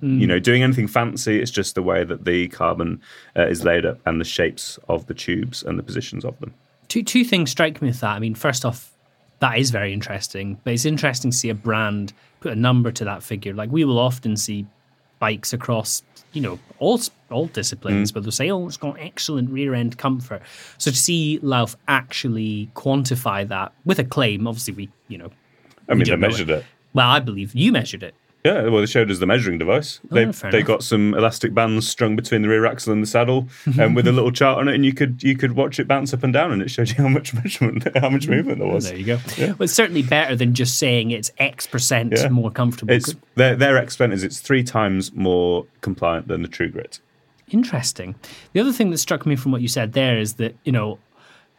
[0.03, 3.01] you know doing anything fancy it's just the way that the carbon
[3.37, 6.53] uh, is laid up and the shapes of the tubes and the positions of them
[6.93, 8.11] Two two things strike me with that.
[8.11, 8.93] I mean, first off,
[9.39, 13.05] that is very interesting, but it's interesting to see a brand put a number to
[13.07, 13.55] that figure.
[13.55, 14.67] Like we will often see
[15.19, 16.03] bikes across,
[16.35, 20.43] you know, all all disciplines, but they'll say, "Oh, it's got excellent rear end comfort."
[20.77, 25.31] So to see Lauf actually quantify that with a claim, obviously we, you know,
[25.89, 26.63] i mean they measured it.
[26.93, 28.15] well, I believe you measured it.
[28.45, 30.67] Yeah well they showed us the measuring device oh, they, Oh, fair they enough.
[30.67, 34.13] got some elastic bands strung between the rear axle and the saddle and with a
[34.19, 36.53] little chart on it and you could you could watch it bounce up and down
[36.53, 38.33] and it showed you how much measurement how much mm-hmm.
[38.33, 39.19] movement there was There you go.
[39.39, 42.29] Well, it's certainly better than just saying it's X percent Yeah.
[42.29, 42.93] more comfortable.
[42.93, 47.01] it's their their extent is it's three times more compliant than the true grit
[47.49, 48.15] Interesting.
[48.55, 50.99] The other thing that struck me from what you said there is that, you know,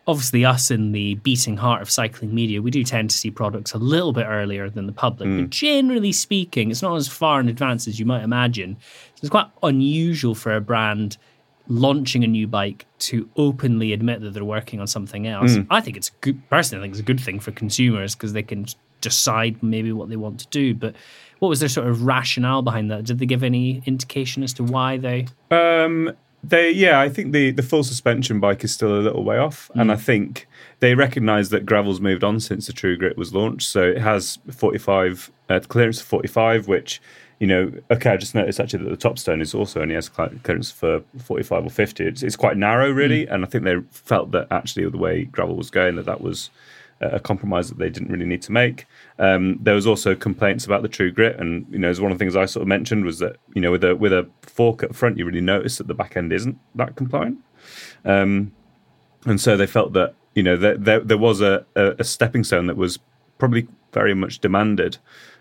[0.05, 3.73] obviously us in the beating heart of cycling media, we do tend to see products
[3.73, 5.29] a little bit earlier than the public.
[5.29, 8.75] But generally speaking, it's not as far in advance as you might imagine.
[9.15, 11.17] So it's quite unusual for a brand
[11.69, 15.55] launching a new bike to openly admit that they're working on something else.
[15.69, 18.43] I think it's good personally I think it's a good thing for consumers because they
[18.43, 18.65] can
[18.99, 20.73] decide maybe what they want to do.
[20.73, 20.95] But
[21.39, 23.05] what was their sort of rationale behind that?
[23.05, 26.11] Did they give any indication as to why they Um,
[26.43, 29.71] they yeah, I think the the full suspension bike is still a little way off,
[29.75, 30.47] and I think
[30.79, 33.69] they recognise that gravel's moved on since the True Grit was launched.
[33.69, 37.01] So it has 45 uh, clearance of 45, which
[37.39, 40.71] you know, okay, I just noticed actually that the Topstone is also only has clearance
[40.71, 42.05] for 45 or 50.
[42.05, 45.57] It's, it's quite narrow, really, and I think they felt that actually the way gravel
[45.57, 46.51] was going, that that was
[47.01, 48.85] a compromise that they didn't really need to make.
[49.19, 52.17] Um, there was also complaints about the True Grit, and you know, as one of
[52.17, 54.83] the things I sort of mentioned was that you know, with a with a fork
[54.83, 57.37] at front, you really notice that the back end isn't that compliant,
[58.05, 58.51] um,
[59.25, 62.43] and so they felt that you know there there, there was a, a, a stepping
[62.43, 62.99] stone that was
[63.37, 64.97] probably very much demanded,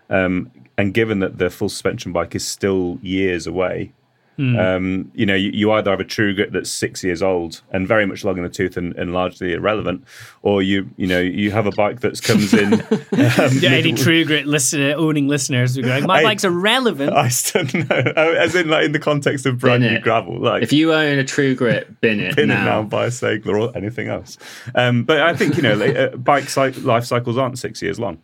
[0.09, 3.91] um, and given that the full suspension bike is still years away.
[4.37, 7.87] Um, you know, you, you either have a true grit that's six years old and
[7.87, 10.03] very much long in the tooth and, and largely irrelevant,
[10.41, 12.73] or you you know you have a bike that comes in.
[13.13, 17.13] Um, Yeah, any True Grit listener, owning listeners who go, like, my I- bike's irrelevant.
[17.13, 20.03] I still know, Oh, as in like in the context of brand Bin new it.
[20.03, 20.39] gravel.
[20.39, 22.65] Like If you own a True Grit, bin it pin it now.
[22.65, 24.37] now, buy a Segler or anything else.
[24.73, 27.99] Um, but I think you know, like, uh, bike cy- life cycles aren't six years
[27.99, 28.17] long,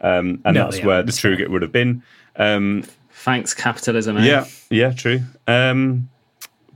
[0.00, 1.36] um, and No, that's where aren't, the that's True.
[1.36, 2.02] Grit would have been.
[2.36, 2.84] Um,
[3.26, 4.18] Thanks, capitalism.
[4.18, 4.24] Eh?
[4.24, 5.20] yeah, yeah, true.
[5.48, 6.08] Um,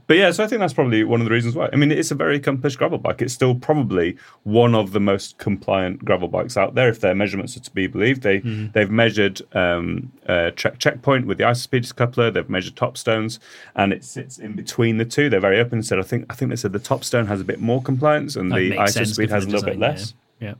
[0.07, 1.69] but yeah, so I think that's probably one of the reasons why.
[1.71, 3.21] I mean, it's a very accomplished gravel bike.
[3.21, 7.55] It's still probably one of the most compliant gravel bikes out there, if their measurements
[7.55, 8.21] are to be believed.
[8.23, 12.29] They they've measured um, uh, check checkpoint with the Isospeed coupler.
[12.29, 13.39] They've measured Topstones,
[13.77, 15.29] and it sits in between the two.
[15.29, 15.99] They're very open and said.
[15.99, 18.57] I think I think they said the Topstone has a bit more compliance, and That
[18.57, 20.13] the Isospeed has a little bit less.
[20.41, 20.47] Yeah.
[20.49, 20.55] yeah.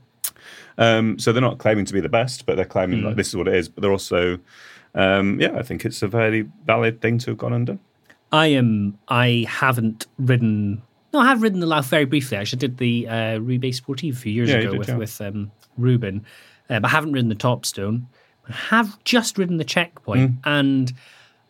[0.78, 3.08] Um, so they're not claiming to be the best, but they're claiming Hmm.
[3.08, 3.68] like this is what it is.
[3.68, 4.38] But they're also,
[4.94, 7.80] um, yeah, I think it's a very valid thing to have gone and done.
[8.30, 8.98] I am.
[9.08, 10.82] I haven't ridden.
[11.12, 12.38] No, I have ridden the Lauf very briefly.
[12.38, 14.96] Actually, I did the uh, Rebase Sportive a few years Yeah, ago did, with yeah.
[14.96, 16.24] with um, Ruben,
[16.70, 18.04] uh, but I haven't ridden the Topstone.
[18.48, 20.38] I have just ridden the Checkpoint, Mm.
[20.44, 20.92] and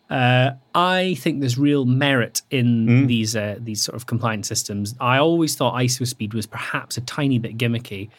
[0.09, 3.07] uh, I think there's real merit in Mm.
[3.07, 4.93] these uh, these sort of compliance systems.
[4.99, 8.09] I always thought ISO speed was perhaps a tiny bit gimmicky,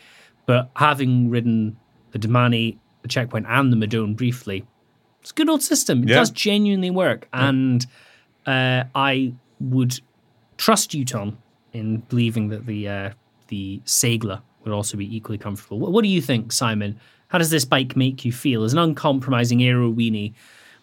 [0.46, 1.76] but having ridden
[2.12, 4.64] the Domane, the Checkpoint, and the Madone briefly,
[5.24, 6.02] it's a good old system.
[6.02, 6.16] It Yeah.
[6.16, 7.84] does genuinely work, and
[8.46, 9.98] uh, I would
[10.58, 11.38] trust you, Tom,
[11.72, 13.10] in believing that the uh,
[13.48, 15.78] the Seigla would also be equally comfortable.
[15.80, 17.00] What, what do you think, Simon?
[17.28, 20.34] How does this bike make you feel as an uncompromising aero weenie?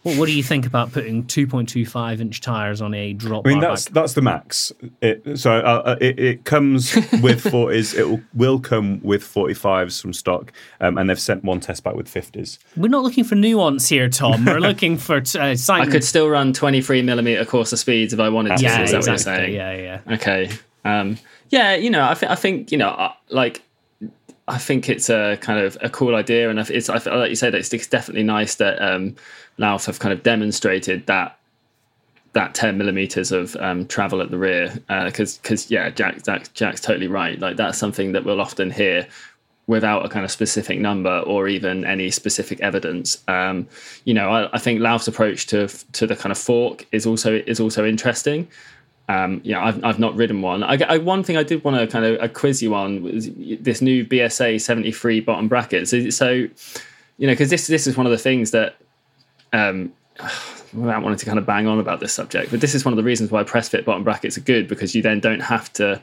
[0.03, 3.59] What, what do you think about putting 2.25 inch tires on a drop I mean,
[3.59, 3.93] that's bike?
[3.93, 4.71] that's the max.
[5.01, 7.93] It, so uh, uh, it, it comes with forties.
[7.93, 11.83] It will, will come with forty fives from stock, um, and they've sent one test
[11.83, 12.57] back with fifties.
[12.75, 14.45] We're not looking for nuance here, Tom.
[14.45, 18.57] We're looking for uh, I could still run 23 millimeter Corsa Speeds if I wanted
[18.57, 18.63] to.
[18.63, 19.55] yeah, is that what you're exactly.
[19.55, 19.73] Yeah,
[20.05, 20.13] yeah.
[20.15, 20.49] Okay.
[20.83, 21.17] Um,
[21.49, 23.61] yeah, you know, I, th- I think you know, uh, like,
[24.51, 27.37] I think it's a kind of a cool idea, and it's I th- like you
[27.37, 29.15] said, it's, it's definitely nice that um,
[29.57, 31.37] Lauf have kind of demonstrated that
[32.33, 34.73] that 10 millimeters of um, travel at the rear,
[35.05, 37.39] because because yeah, Jack, Jack Jack's totally right.
[37.39, 39.07] Like that's something that we'll often hear
[39.67, 43.23] without a kind of specific number or even any specific evidence.
[43.29, 43.69] Um,
[44.03, 47.41] you know, I, I think Lauf's approach to to the kind of fork is also
[47.47, 48.49] is also interesting.
[49.11, 50.63] Um, yeah, I've, I've not ridden one.
[50.63, 53.29] I, I, one thing I did want to kind of uh, quiz you on was
[53.59, 55.89] this new BSA 73 bottom bracket.
[55.89, 58.77] So, so you know, because this this is one of the things that
[59.51, 59.91] um,
[60.73, 62.97] without wanting to kind of bang on about this subject, but this is one of
[62.97, 66.01] the reasons why press fit bottom brackets are good because you then don't have to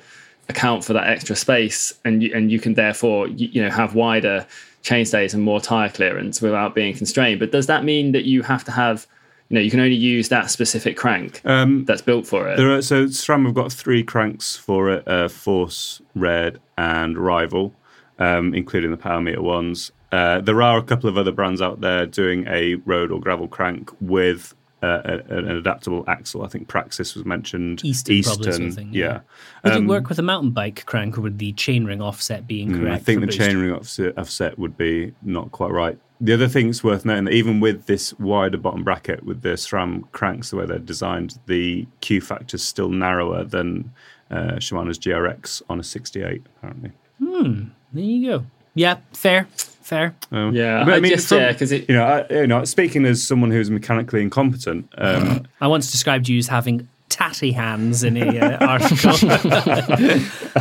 [0.50, 3.94] account for that extra space, and you, and you can therefore you, you know have
[3.94, 4.46] wider
[4.82, 7.40] chainstays and more tire clearance without being constrained.
[7.40, 9.06] But does that mean that you have to have
[9.48, 12.56] you know you can only use that specific crank that's built for it?
[12.56, 17.74] There are, so SRAM have got three cranks for it: uh, Force, Red, and Rival,
[18.18, 19.90] um, including the Power Meter ones.
[20.10, 23.46] Uh, there are a couple of other brands out there doing a road or gravel
[23.46, 26.42] crank with uh, a, an adaptable axle.
[26.44, 27.84] I think Praxis was mentioned.
[27.84, 29.20] Easton, probably sort of thing, yeah.
[29.64, 32.64] Would Um, it work with a mountain bike crank, or would the chainring offset be
[32.64, 32.94] Mm, incorrect?
[32.94, 33.38] I think the boost?
[33.38, 35.98] chainring offset, offset would be not quite right.
[36.20, 39.50] The other thing that's worth noting that even with this wider bottom bracket with the
[39.50, 43.92] SRAM cranks, the way they're designed, the Q factor is still narrower than
[44.30, 46.90] uh, Shimano's GRX on a 68, apparently.
[47.18, 47.62] Hmm.
[47.92, 48.44] There you go.
[48.74, 50.14] Yeah, fair, fair.
[50.32, 53.22] Um, Yeah, but I just- yeah, 'cause it- you know, I, you know, speaking as
[53.22, 58.38] someone who's mechanically incompetent, um, I once described you as having tatty hands in a
[58.38, 59.30] uh, article.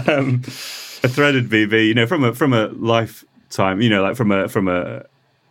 [0.07, 0.41] um,
[1.03, 4.47] a threaded BB, you know, from a from a lifetime, you know, like from a
[4.47, 5.03] from a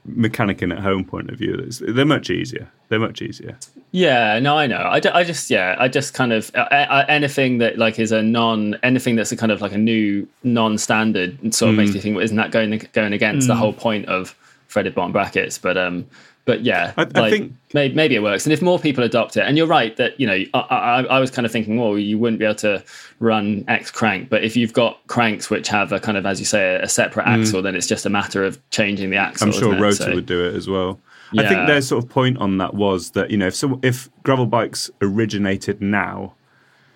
[0.06, 2.68] mechanic and at home point of view, they're much easier.
[2.88, 3.58] They're much easier.
[3.92, 4.88] Yeah, no, I know.
[4.90, 8.76] I, just, yeah, I just kind of uh, uh, anything that like is a non,
[8.82, 11.94] anything that's a kind of like a new non-standard it sort of makes Mm.
[11.94, 13.58] me think, well, isn't that going going against the Mm.
[13.58, 14.34] whole point of
[14.68, 15.58] threaded bottom brackets?
[15.58, 16.06] But um,
[16.46, 18.46] but yeah, I- I think- maybe, maybe it works.
[18.46, 21.18] And if more people adopt it, and you're right that you know, I, I, I
[21.20, 22.82] was kind of thinking, well, you wouldn't be able to
[23.20, 26.46] run X crank, but if you've got cranks which have a kind of, as you
[26.46, 27.42] say, a, a separate Mm.
[27.42, 29.48] axle, then it's just a matter of changing the axle.
[29.48, 29.74] I'm sure?
[29.76, 30.98] Rotor So- would do it as well.
[31.32, 31.66] I think Yeah.
[31.66, 34.88] their sort of point on that was that you know if some, if gravel bikes
[35.02, 36.32] originated now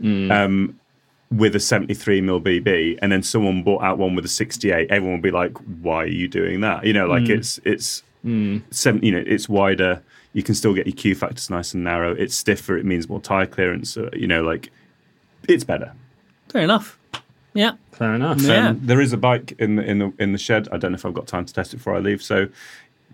[0.01, 0.31] Mm.
[0.31, 0.77] um,
[1.33, 5.17] with a 73 mil BB and then someone bought out one with a 68, everyone
[5.19, 7.31] would be like, "Why are you doing that?" You know, like Mm.
[7.39, 8.63] it's it's Mm.
[8.71, 10.03] seven, you know it's wider.
[10.33, 12.13] You can still get your Q factors nice and narrow.
[12.13, 12.77] It's stiffer.
[12.77, 13.97] It means more tire clearance.
[13.97, 14.71] Uh, you know, like
[15.49, 15.93] it's better.
[16.51, 16.99] fair enough.
[17.53, 17.73] Yeah.
[17.93, 18.41] Fair enough.
[18.43, 18.69] Yeah.
[18.69, 20.69] Um, there is a bike in the in the in the shed.
[20.71, 22.23] I don't know if I've got time to test it before I leave.
[22.23, 22.47] So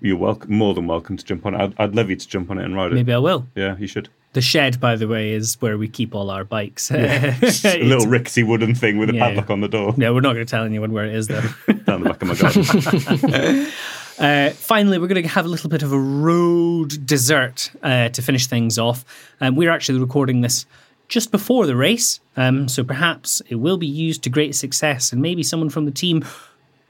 [0.02, 1.60] you're welcome, more than welcome to jump on it.
[1.60, 2.96] I'd, I'd love you to jump on it and ride it.
[2.96, 3.46] Maybe I will.
[3.54, 4.10] Yeah, you should.
[4.34, 6.88] The shed, by the way, is where we keep all our bikes.
[6.88, 9.52] Just a little rickety wooden thing with a Yeah, padlock yeah.
[9.54, 11.40] on the door Yeah, we're not going to tell anyone where it is, though.
[11.86, 13.72] down the back of my garden.
[14.18, 18.22] Uh, finally, we're going to have a little bit of a road dessert uh, to
[18.22, 19.04] finish things off.
[19.42, 20.64] Um, we're actually recording this
[21.08, 25.20] just before the race, um, so perhaps it will be used to great success, and
[25.20, 26.24] maybe someone from the team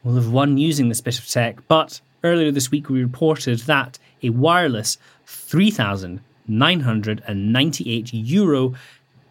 [0.05, 1.67] will have won using this bit of tech.
[1.67, 4.97] But earlier this week, we reported that a wireless
[5.27, 8.75] 3,998 euro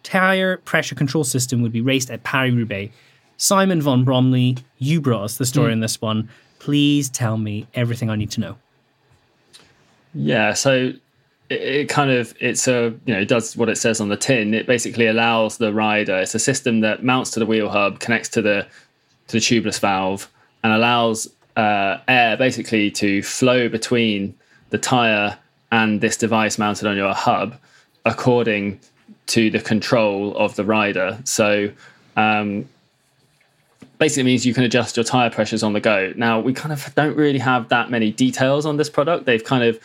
[0.02, 2.92] tire pressure control system would be raced at Paris Roubaix.
[3.36, 5.74] Simon von Bromley, you brought us the story Mm.
[5.74, 6.28] in this one.
[6.58, 8.56] Please tell me everything I need to know.
[10.14, 10.92] Yeah, so
[11.50, 14.16] it, it kind of it's a you know it does what it says on the
[14.16, 14.54] tin.
[14.54, 16.16] It basically allows the rider.
[16.18, 18.66] It's a system that mounts to the wheel hub, connects to the
[19.28, 20.30] to the tubeless valve,
[20.64, 24.34] and allows uh, air basically to flow between
[24.70, 25.36] the tire
[25.72, 27.54] and this device mounted on your hub
[28.04, 28.78] according
[29.26, 31.18] to the control of the rider.
[31.24, 31.70] So
[32.16, 32.68] um,
[33.98, 36.12] basically means you can adjust your tire pressures on the go.
[36.16, 39.26] Now, we kind of don't really have that many details on this product.
[39.26, 39.80] They've kind of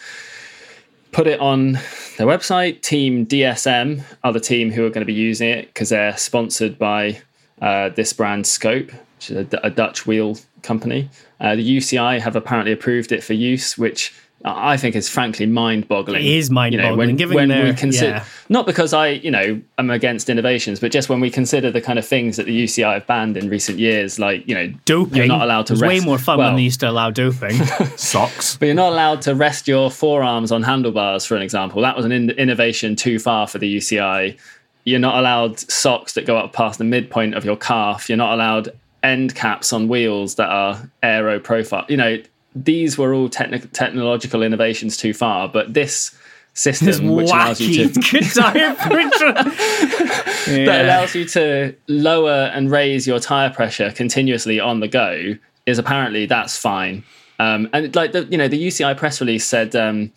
[1.11, 1.73] put it on
[2.17, 2.81] their website.
[2.81, 6.77] Team DSM are the team who are going to be using it because they're sponsored
[6.77, 7.21] by
[7.61, 11.09] uh, this brand Scope, which is a, Dutch wheel company.
[11.39, 16.21] Uh, the UCI have apparently approved it for use, which I think is frankly mind-boggling.
[16.21, 18.23] It is mind-boggling, when, given when their- we consider yeah.
[18.49, 21.99] not because I, you know, am against innovations, but just when we consider the kind
[21.99, 25.17] of things that the UCI have banned in recent years, like you know, Doping.
[25.17, 25.89] You're not allowed to It was rest.
[25.89, 27.53] way more fun well, when they used to allow doping.
[27.97, 28.57] Socks.
[28.57, 31.81] but you're not allowed to rest your forearms on handlebars, for an example.
[31.81, 34.37] That was an in- innovation too far for the UCI.
[34.85, 38.09] You're not allowed socks that go up past the midpoint of your calf.
[38.09, 38.69] You're not allowed
[39.03, 41.85] end caps on wheels that are aero profile.
[41.87, 42.17] You know,
[42.55, 46.15] these were all techni- technological innovations too far, but this
[46.53, 48.01] system, this which allows you to
[48.33, 49.33] tire pressure.
[50.65, 55.35] that allows you to lower and raise your tire pressure continuously on the go
[55.65, 57.03] is apparently that's fine.
[57.39, 60.11] Um, and like the you know the UCI press release said, um,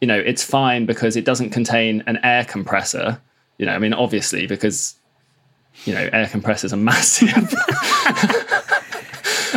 [0.00, 3.20] you know it's fine because it doesn't contain an air compressor.
[3.58, 4.94] You know, I mean obviously because
[5.84, 7.54] you know air compressors are massive.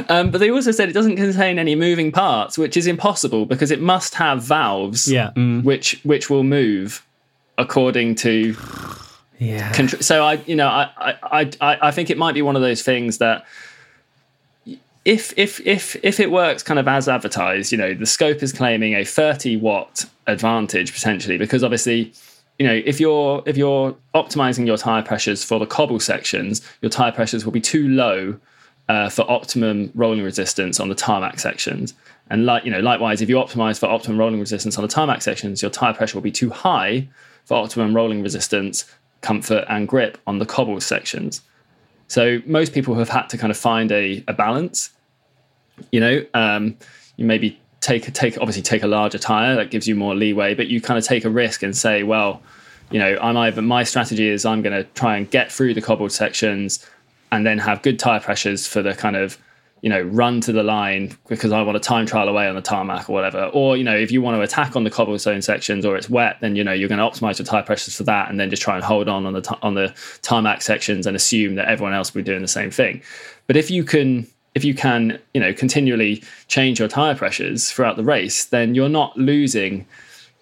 [0.09, 3.71] Um, but they also said it doesn't contain any moving parts, which is impossible because
[3.71, 5.31] it must have valves, Yeah.
[5.61, 7.05] which which will move
[7.57, 8.55] according to
[9.39, 9.71] Yeah.
[9.73, 10.89] contr- so I, you know, I,
[11.23, 13.45] I, I, I think it might be one of those things that
[15.05, 18.53] if if if if it works kind of as advertised, you know, the scope is
[18.53, 22.13] claiming a 30 watt advantage potentially because obviously,
[22.57, 26.89] you know, if you're if you're optimizing your tire pressures for the cobble sections, your
[26.89, 28.37] tire pressures will be too low
[28.89, 31.93] uh, for optimum rolling resistance on the tarmac sections.
[32.29, 35.21] And like you know, likewise, if you optimize for optimum rolling resistance on the tarmac
[35.21, 37.07] sections, your tire pressure will be too high
[37.45, 38.85] for optimum rolling resistance,
[39.21, 41.41] comfort, and grip on the cobble sections.
[42.07, 44.91] So most people have had to kind of find a, a balance.
[45.91, 46.77] You know, um,
[47.17, 50.67] you maybe take take obviously take a larger tire that gives you more leeway, but
[50.67, 52.41] you kind of take a risk and say, well,
[52.91, 55.81] you know, I'm either my strategy is I'm going to try and get through the
[55.81, 56.85] cobbled sections
[57.33, 59.39] and then have good tire pressures for the kind of
[59.81, 62.61] you know run to the line because I want to time trial away on the
[62.61, 63.45] tarmac or whatever.
[63.47, 66.37] Or you know if you want to attack on the cobblestone sections or it's wet,
[66.41, 68.61] then you know you're going to optimize your tire pressures for that and then just
[68.61, 71.93] try and hold on on the ta- on the tarmac sections and assume that everyone
[71.93, 73.01] else will be doing the same thing.
[73.47, 77.97] But if you can if you can you know continually change your tire pressures throughout
[77.97, 79.87] the race, then you're not losing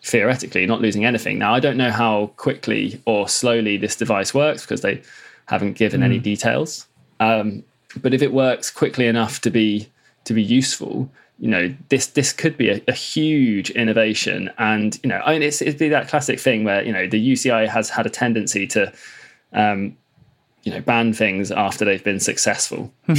[0.03, 1.37] theoretically not losing anything.
[1.39, 5.01] Now, I don't know how quickly or slowly this device works because they
[5.51, 6.87] haven't given any details.
[7.19, 7.63] Um,
[8.01, 9.89] but if it works quickly enough to be
[10.23, 14.49] to be useful, you know, this this could be a, a huge innovation.
[14.57, 17.31] And you know, I mean, it's it'd be that classic thing where you know the
[17.33, 18.91] UCI has had a tendency to.
[19.53, 19.97] Um,
[20.63, 22.93] you know, ban things after they've been successful.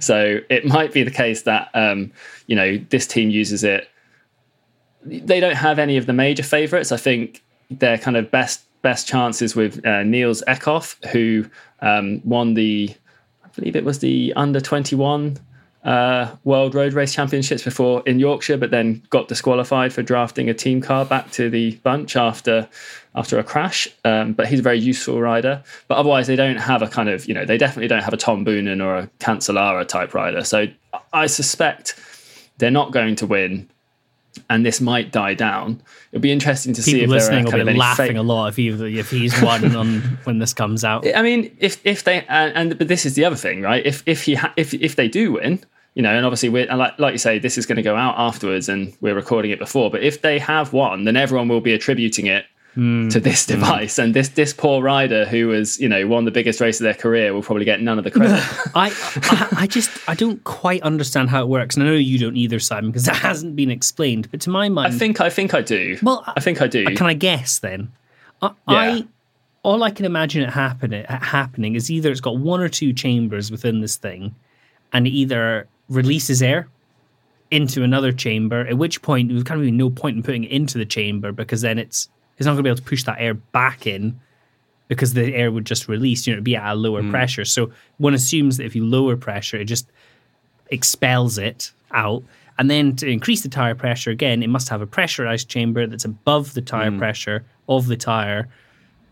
[0.00, 2.12] so it might be the case that um,
[2.46, 3.90] you know this team uses it
[5.04, 6.92] they don't have any of the major favorites.
[6.92, 11.46] I think their kind of best best chances with uh, Nils Eekhoff, who
[11.80, 12.94] um, won the,
[13.44, 15.38] I believe it was the under twenty one
[15.84, 20.54] uh, World Road Race Championships before in Yorkshire, but then got disqualified for drafting a
[20.54, 22.68] team car back to the bunch after
[23.14, 23.88] after a crash.
[24.04, 25.62] Um, but he's a very useful rider.
[25.86, 28.18] But otherwise, they don't have a kind of you know they definitely don't have a
[28.18, 30.44] Tom Boonen or a Cancellara type rider.
[30.44, 30.66] So
[31.12, 31.98] I suspect
[32.58, 33.70] they're not going to win
[34.48, 35.82] and this might die down.
[36.12, 38.22] It'll be interesting to see People if there listening are will be laughing fa- a
[38.22, 38.68] lot if he
[38.98, 41.06] if he's won on when this comes out.
[41.14, 43.84] I mean, if if they and, and but this is the other thing, right?
[43.84, 45.64] If if he ha- if if they do win,
[45.94, 47.96] you know, and obviously we're and like like you say, this is going to go
[47.96, 49.90] out afterwards, and we're recording it before.
[49.90, 52.46] But if they have won, then everyone will be attributing it
[52.78, 53.08] Hmm.
[53.08, 53.54] to this hmm.
[53.54, 56.84] device, and this this poor rider who was you know won the biggest race of
[56.84, 58.40] their career will probably get none of the credit.
[58.76, 62.20] I, I I just I don't quite understand how it works, and I know you
[62.20, 64.30] don't either, Simon, because it hasn't been explained.
[64.30, 65.98] But to my mind, I think I think I do.
[66.04, 66.84] Well, I think I do.
[66.86, 67.90] Uh, can I guess then?
[68.40, 68.52] I, Yeah.
[68.68, 69.04] I
[69.64, 73.50] all I can imagine it happening happening is either it's got one or two chambers
[73.50, 74.36] within this thing,
[74.92, 76.68] and it either releases air
[77.50, 80.78] into another chamber, at which point there's kind of no point in putting it into
[80.78, 82.08] the chamber because then it's
[82.38, 84.18] it's not going to be able to push that air back in
[84.86, 87.10] because the air would just release, you know, it'd be at a lower hmm.
[87.10, 87.44] pressure.
[87.44, 89.86] So one assumes that if you lower pressure, it just
[90.70, 92.22] expels it out.
[92.58, 96.04] And then to increase the tire pressure again, it must have a pressurized chamber that's
[96.04, 96.98] above the tire hmm.
[96.98, 98.48] pressure of the tire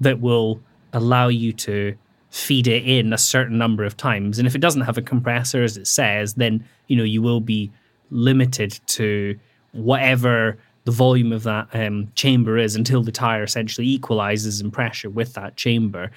[0.00, 0.60] that will
[0.92, 1.96] allow you to
[2.30, 4.38] feed it in a certain number of times.
[4.38, 7.40] And if it doesn't have a compressor, as it says, then you know you will
[7.40, 7.70] be
[8.10, 9.38] limited to
[9.72, 15.10] whatever the volume of that um, chamber is until the tire essentially equalizes in pressure
[15.10, 16.12] with that chamber.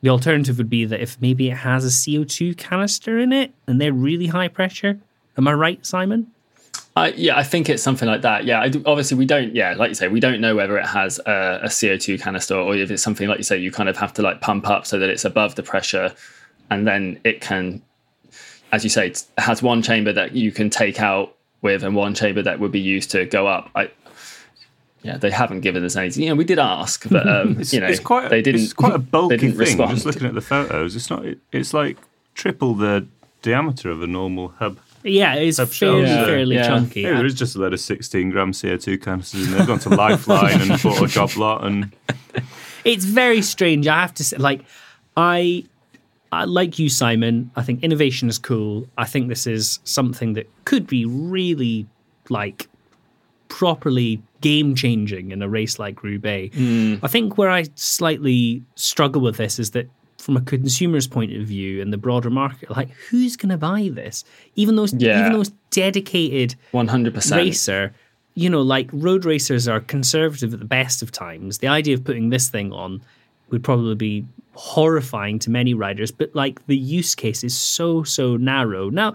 [0.00, 3.78] The alternative would be that if maybe it has a CO2 canister in it and
[3.78, 4.98] they're really high pressure.
[5.36, 6.32] Am I right, Simon?
[6.96, 8.46] I, yeah, I think it's something like that.
[8.46, 9.54] Yeah, I obviously we don't.
[9.54, 12.54] Yeah, like you say, we don't know whether it has a, a CO two canister
[12.54, 14.86] or if it's something like you say, you kind of have to like pump up
[14.86, 16.14] so that it's above the pressure,
[16.70, 17.82] and then it can,
[18.72, 22.42] as you say, has one chamber that you can take out with and one chamber
[22.42, 23.70] that would be used to go up.
[23.74, 23.90] I,
[25.04, 26.24] yeah, they haven't given us anything.
[26.24, 28.30] You know, we did ask, but um, you know, it's quite.
[28.30, 28.62] they didn't.
[28.62, 29.58] It's quite a bulky they didn't thing.
[29.60, 29.90] respond.
[29.92, 31.24] Just looking at the photos, it's not.
[31.52, 31.96] It's like
[32.34, 33.06] triple the
[33.42, 34.78] diameter of a normal hub.
[35.06, 36.24] Yeah, it's Hub fairly, yeah.
[36.24, 36.66] fairly Yeah.
[36.66, 37.02] chunky.
[37.02, 39.58] Yeah, there is just a load of 16 gram CO2 canisters in there.
[39.58, 41.92] They've gone to Lifeline and Photoshop lot, and
[42.86, 43.86] it's very strange.
[43.86, 44.62] I have to say, like,
[45.14, 45.66] I,
[46.32, 47.50] I like you, Simon.
[47.54, 48.88] I think innovation is cool.
[48.96, 51.86] I think this is something that could be really
[52.30, 52.66] like
[53.48, 56.54] properly game changing in a race like Roubaix.
[56.56, 56.94] Hmm.
[57.02, 59.86] I think where I slightly struggle with this is that
[60.18, 63.90] from a consumer's point of view and the broader market, like who's going to buy
[64.00, 64.24] this?
[64.56, 65.20] Even those, Yeah.
[65.20, 67.40] even those dedicated One hundred percent.
[67.42, 67.92] racer,
[68.34, 71.58] you know, like road racers are conservative at the best of times.
[71.58, 73.02] The idea of putting this thing on
[73.50, 74.24] would probably be
[74.54, 78.88] horrifying to many riders, but like the use case is so, so narrow.
[78.90, 79.14] Now,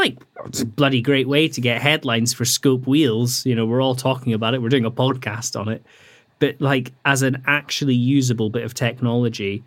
[0.00, 3.44] like, it's a bloody great way to get headlines for scope wheels.
[3.44, 5.84] You know, we're all talking about it, we're doing a podcast on it.
[6.38, 9.62] But like, as an actually usable bit of technology,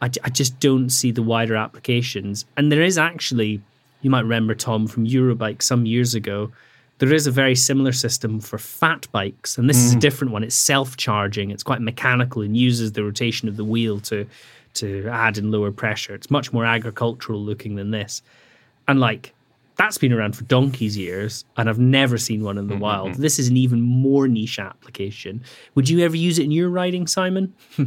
[0.00, 2.46] I, I just don't see the wider applications.
[2.56, 3.60] And there is actually,
[4.00, 6.50] you might remember Tom from Eurobike some years ago.
[6.98, 10.00] There is a very similar system for fat bikes, and this is a mm.
[10.00, 10.44] different one.
[10.44, 11.50] It's self-charging.
[11.50, 14.26] It's quite mechanical and uses the rotation of the wheel to
[14.74, 16.14] to add in lower pressure.
[16.14, 18.22] It's much more agricultural looking than this,
[18.86, 19.34] and like
[19.76, 23.10] that's been around for donkey's years, and I've never seen one in the mm-hmm, wild.
[23.12, 23.22] Mm-hmm.
[23.22, 25.42] This is an even more niche application.
[25.74, 27.54] Would you ever use it in your riding, Simon?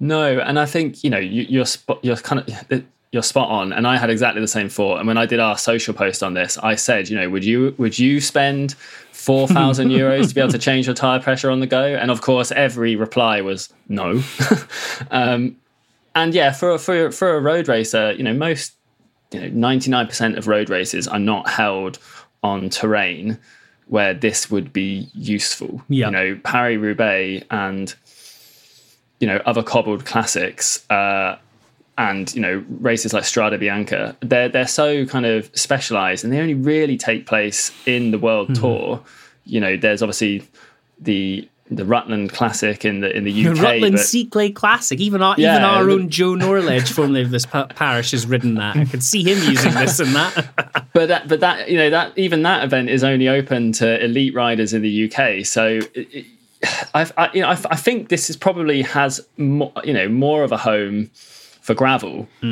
[0.00, 3.50] No, and I think you know you, you're spot, you're kind of uh, you're spot
[3.50, 4.98] on, and I had exactly the same thought.
[4.98, 7.74] And when I did our social post on this, I said, you know, would you
[7.78, 8.72] would you spend
[9.12, 11.84] four thousand euros to be able to change your tire pressure on the go?
[11.84, 14.22] And of course, every reply was no.
[15.10, 15.56] um,
[16.14, 18.72] and yeah, for a- for a- for a road racer, you know, most
[19.32, 21.98] you know ninety nine percent of road races are not held
[22.42, 23.38] on terrain
[23.86, 25.82] where this would be useful.
[25.88, 26.06] Yeah.
[26.06, 27.94] You know, Paris Roubaix and
[29.18, 31.36] you know other cobbled classics uh,
[31.98, 36.38] and you know races like Strade Bianche they're they're so kind of specialized and they
[36.38, 38.62] only really take place in the world Mm-hmm.
[38.62, 39.02] tour
[39.44, 40.42] you know there's obviously
[40.98, 43.54] the the Rutland Classic in the in the UK.
[43.54, 44.98] The Rutland but Sea Clay Classic.
[45.00, 48.26] Even our, Yeah, even our the- own Joe Norledge, formerly of this pa- parish, has
[48.26, 48.76] ridden that.
[48.76, 50.88] I could see him using this and that.
[50.92, 54.34] but that but that you know that even that event is only open to elite
[54.34, 56.26] riders in the UK so it,
[56.92, 60.42] I've, I you know I, I think this is probably has more you know more
[60.42, 61.10] of a home
[61.60, 62.46] for gravel uh,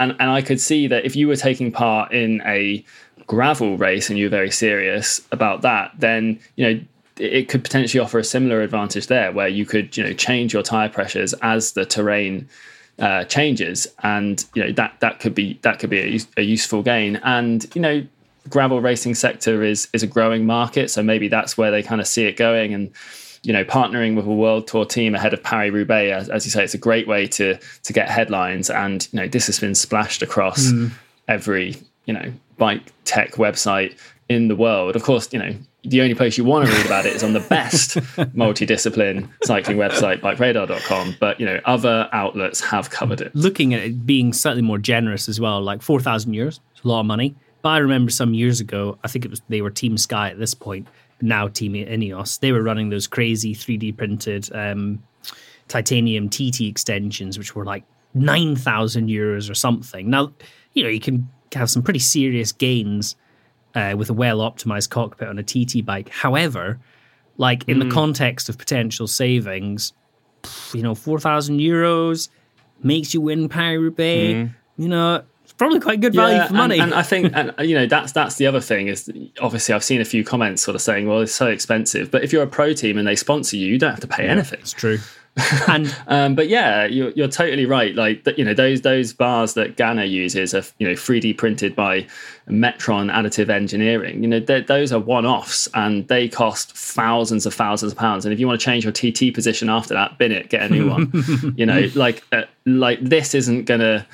[0.00, 2.84] and and I could see that if you were taking part in a
[3.26, 6.80] gravel race and you're very serious about that then you know
[7.18, 10.62] it could potentially offer a similar advantage there where you could you know change your
[10.62, 12.48] tire pressures as the terrain
[12.98, 16.82] uh, changes, and you know that that could be that could be a, a useful
[16.82, 17.16] gain.
[17.16, 18.06] And you know,
[18.48, 22.06] gravel racing sector is is a growing market, so maybe that's where they kind of
[22.06, 22.74] see it going.
[22.74, 22.90] And
[23.44, 26.50] you know, partnering with a world tour team ahead of Paris Roubaix, as, as you
[26.50, 28.68] say, it's a great way to to get headlines.
[28.68, 30.72] And you know, this has been splashed across
[31.28, 33.96] every you know bike tech website
[34.28, 34.96] in the world.
[34.96, 35.54] Of course, you know.
[35.84, 37.90] The only place you want to read about it is on the best
[38.34, 41.16] multidiscipline cycling website, bikeradar.com.
[41.20, 43.34] But you know, other outlets have covered it.
[43.34, 47.00] Looking at it being slightly more generous as well, like 4,000 euros, it's a lot
[47.00, 47.36] of money.
[47.62, 50.38] But I remember some years ago, I think it was they were Team Sky at
[50.38, 50.88] this point,
[51.20, 52.40] now Team Ineos.
[52.40, 55.02] They were running those crazy 3D printed um,
[55.68, 60.10] titanium TT extensions, which were like 9,000 euros or something.
[60.10, 60.32] Now,
[60.72, 63.16] you know, you can have some pretty serious gains
[63.78, 66.08] uh, with a well optimized cockpit on a TT bike.
[66.08, 66.80] However,
[67.36, 69.92] like in the context of potential savings,
[70.74, 72.28] you know, 4,000 euros
[72.82, 74.50] makes you win Paris Roubaix.
[74.76, 76.78] You know, it's probably quite good value for money.
[76.80, 79.10] And, and I think, and you know, that's that's the other thing is
[79.40, 82.10] obviously I've seen a few comments sort of saying, well, it's so expensive.
[82.10, 84.26] But if you're a pro team and they sponsor you, you don't have to pay
[84.26, 84.60] anything.
[84.60, 84.98] it's true.
[85.68, 87.94] and Um, but yeah, you're, you're totally right.
[87.94, 92.06] Like you know, those those bars that Ganna uses are you know 3D printed by
[92.48, 94.22] Metron Additive Engineering.
[94.22, 98.24] You know, those are one-offs and they cost thousands of thousands of pounds.
[98.24, 100.68] And if you want to change your TT position after that, bin it, get a
[100.68, 101.54] new one.
[101.56, 104.06] you know, like uh, like this isn't gonna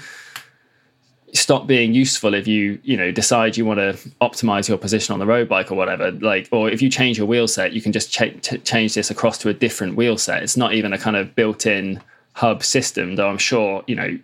[1.35, 5.19] stop being useful if you you know decide you want to optimize your position on
[5.19, 7.93] the road bike or whatever like or if you change your wheel set you can
[7.93, 10.43] just t- change this across to a different wheel set.
[10.43, 12.01] It's not even a kind of built-in
[12.35, 14.19] hub system though i'm sure you know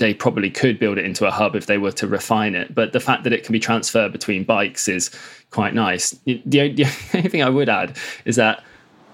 [0.00, 2.74] they probably could build it into a hub if they were to refine it.
[2.74, 5.10] But the fact that it can be transferred between bikes is
[5.50, 6.18] quite nice.
[6.24, 6.60] The, the
[7.14, 8.64] only thing i would add is that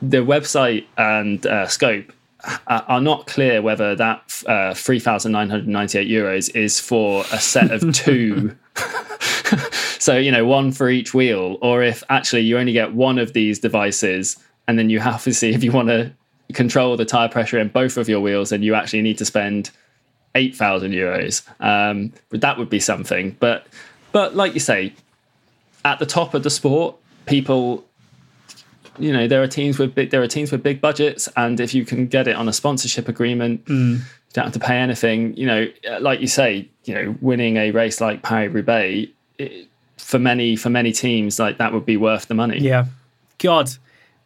[0.01, 2.13] the website and uh, scope
[2.45, 8.57] uh, are not clear whether that uh, 3,998 euros is for a set of two.
[9.99, 13.33] so, you know, one for each wheel, or if actually you only get one of
[13.33, 14.37] these devices
[14.69, 16.13] and then you have to see if you want to
[16.53, 19.71] control the tire pressure in both of your wheels and you actually need to spend
[20.35, 21.43] 8,000 euros.
[21.61, 23.37] Um, but that would be something.
[23.41, 23.67] But,
[24.13, 24.93] but like you say,
[25.85, 27.86] at the top of the sport, people
[28.99, 31.75] you know there are teams with big there are teams with big budgets and if
[31.75, 33.99] you can get it on a sponsorship agreement mm.
[33.99, 35.67] you don't have to pay anything you know
[36.01, 39.09] like you say you know winning a race like Paris Roubaix
[40.07, 42.59] for many for many teams like that would be worth the money.
[42.59, 42.87] Yeah,
[43.39, 43.71] God,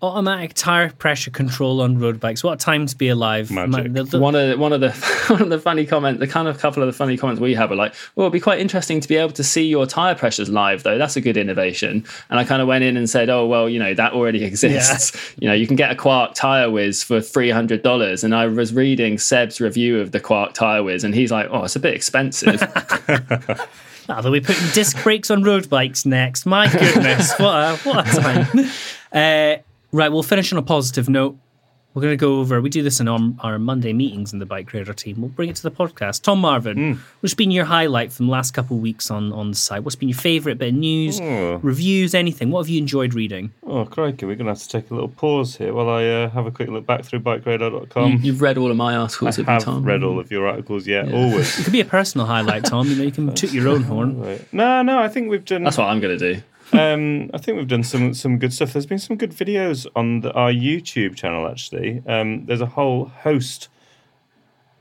[0.03, 2.43] automatic tire pressure control on road bikes.
[2.43, 3.51] What a time to be alive!
[3.51, 3.71] Magic.
[3.71, 4.91] Man, the- the- one of the, one of the
[5.29, 7.71] one of the funny comments, the kind of couple of the funny comments we have
[7.71, 10.49] are like, "Well, it'd be quite interesting to be able to see your tire pressures
[10.49, 10.99] live, though.
[10.99, 13.79] That's a good innovation." And I kind of went in and said, "Oh, well, you
[13.79, 15.17] know, that already exists.
[15.39, 18.73] You know, you can get a Quarq TyreWiz for three hundred dollars." And I was
[18.73, 22.61] reading Seb's review of the Quarq TyreWiz, and he's like, "Oh, it's a bit expensive."
[24.09, 26.45] Ah, they'll be putting disc brakes on road bikes next.
[26.45, 28.71] My goodness, what a what a time!
[29.13, 29.57] Uh,
[29.93, 31.37] right, we'll finish on a positive note.
[31.93, 32.61] We're going to go over.
[32.61, 35.21] We do this in our, our Monday meetings in the bike radar team.
[35.21, 36.23] We'll bring it to the podcast.
[36.23, 39.57] Tom Marvin, what's been your highlight from the last couple of weeks on on the
[39.57, 39.83] site?
[39.83, 42.53] What's been your favourite bit of news, reviews, anything?
[42.53, 43.53] What have you enjoyed reading?
[43.65, 46.31] Oh, crikey, we're going to have to take a little pause here while I uh,
[46.31, 48.13] have a quick look back through bikeradar.com.
[48.13, 49.83] you, you've read all of my I articles, have you, have Tom?
[49.83, 51.59] read all of your articles, yeah, always.
[51.59, 52.87] It could be a personal highlight, Tom.
[52.87, 54.21] You know, you can toot your own horn.
[54.21, 54.53] Right.
[54.53, 55.65] No, no, I think we've done.
[55.65, 56.41] That's what I'm going to do.
[56.73, 58.73] Um, I think we've done some some good stuff.
[58.73, 61.47] There's been some good videos on the, our YouTube channel.
[61.47, 63.69] Actually, um, there's a whole host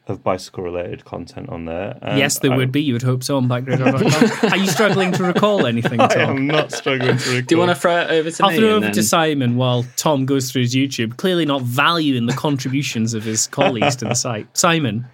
[0.10, 1.98] of bicycle related content on there.
[2.02, 2.82] and yes, there I- would be.
[2.82, 4.50] You would hope so on bikeradar.com.
[4.52, 7.42] Are you struggling to recall anything, I am not struggling to recall.
[7.42, 8.58] Do you want to throw it over to I'll me?
[8.58, 12.26] throw it over then- to Simon while Tom goes through his YouTube, clearly not valuing
[12.26, 14.48] the contributions of his colleagues to the site.
[14.58, 15.06] Simon,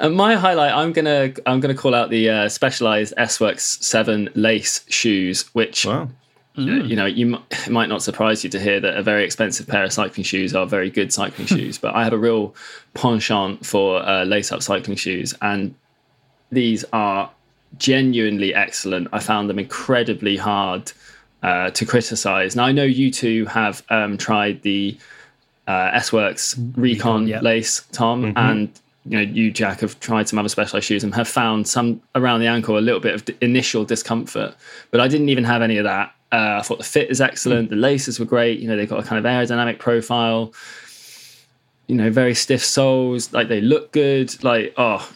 [0.00, 4.30] Uh, my highlight, I'm gonna I'm gonna call out the uh, Specialized S Works Seven
[4.34, 6.08] lace shoes, which Wow.
[6.56, 9.66] Uh, you know you it might not surprise you to hear that a very expensive
[9.66, 11.78] pair of cycling shoes are very good cycling shoes.
[11.78, 12.54] But I have a real
[12.94, 15.74] penchant for uh, lace up cycling shoes, and
[16.50, 17.30] these are
[17.78, 19.08] genuinely excellent.
[19.12, 20.92] I found them incredibly hard
[21.42, 22.56] uh, to criticize.
[22.56, 24.96] Now I know you two have um, tried the
[25.66, 27.40] uh, S Works Recon yeah.
[27.40, 28.70] lace, Tom, and
[29.06, 32.40] you know you Jack have tried some other specialized shoes and have found some around
[32.40, 34.54] the ankle a little bit of d- initial discomfort.
[34.90, 36.14] But I didn't even have any of that.
[36.34, 37.70] Uh, I thought the fit is excellent.
[37.70, 38.58] The laces were great.
[38.58, 40.52] You know they've got a kind of aerodynamic profile.
[41.86, 43.32] You know, very stiff soles.
[43.32, 44.42] Like they look good.
[44.42, 45.08] Like oh,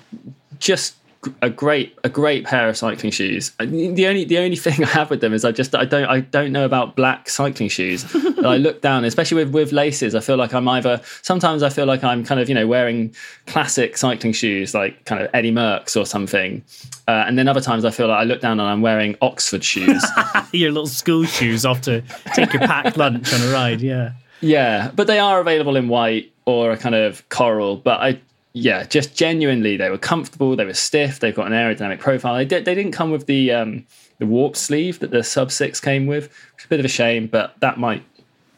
[0.61, 0.95] just
[1.43, 3.51] a great a great pair of cycling shoes.
[3.59, 6.21] The only the only thing I have with them is I just I don't I
[6.21, 8.05] don't know about black cycling shoes.
[8.45, 10.14] I look down, especially with with laces.
[10.14, 13.14] I feel like I'm either sometimes I feel like I'm kind of you know wearing
[13.47, 16.62] classic cycling shoes like kind of Eddie Merckx or something,
[17.09, 19.64] uh, and then other times I feel like I look down and I'm wearing Oxford
[19.64, 20.05] shoes.
[20.53, 22.03] your little school shoes off to
[22.35, 23.81] take your packed lunch on a ride.
[23.81, 24.12] Yeah.
[24.41, 27.77] Yeah, but they are available in white or a kind of coral.
[27.77, 28.21] But I,
[28.59, 30.56] yeah, just genuinely, they were comfortable.
[30.56, 31.20] They were stiff.
[31.20, 32.34] They've got an aerodynamic profile.
[32.34, 32.64] They did.
[32.64, 33.86] They didn't come with the um,
[34.18, 36.88] the warp sleeve that the Sub Six came with, which is a bit of a
[36.88, 37.26] shame.
[37.28, 38.02] But that might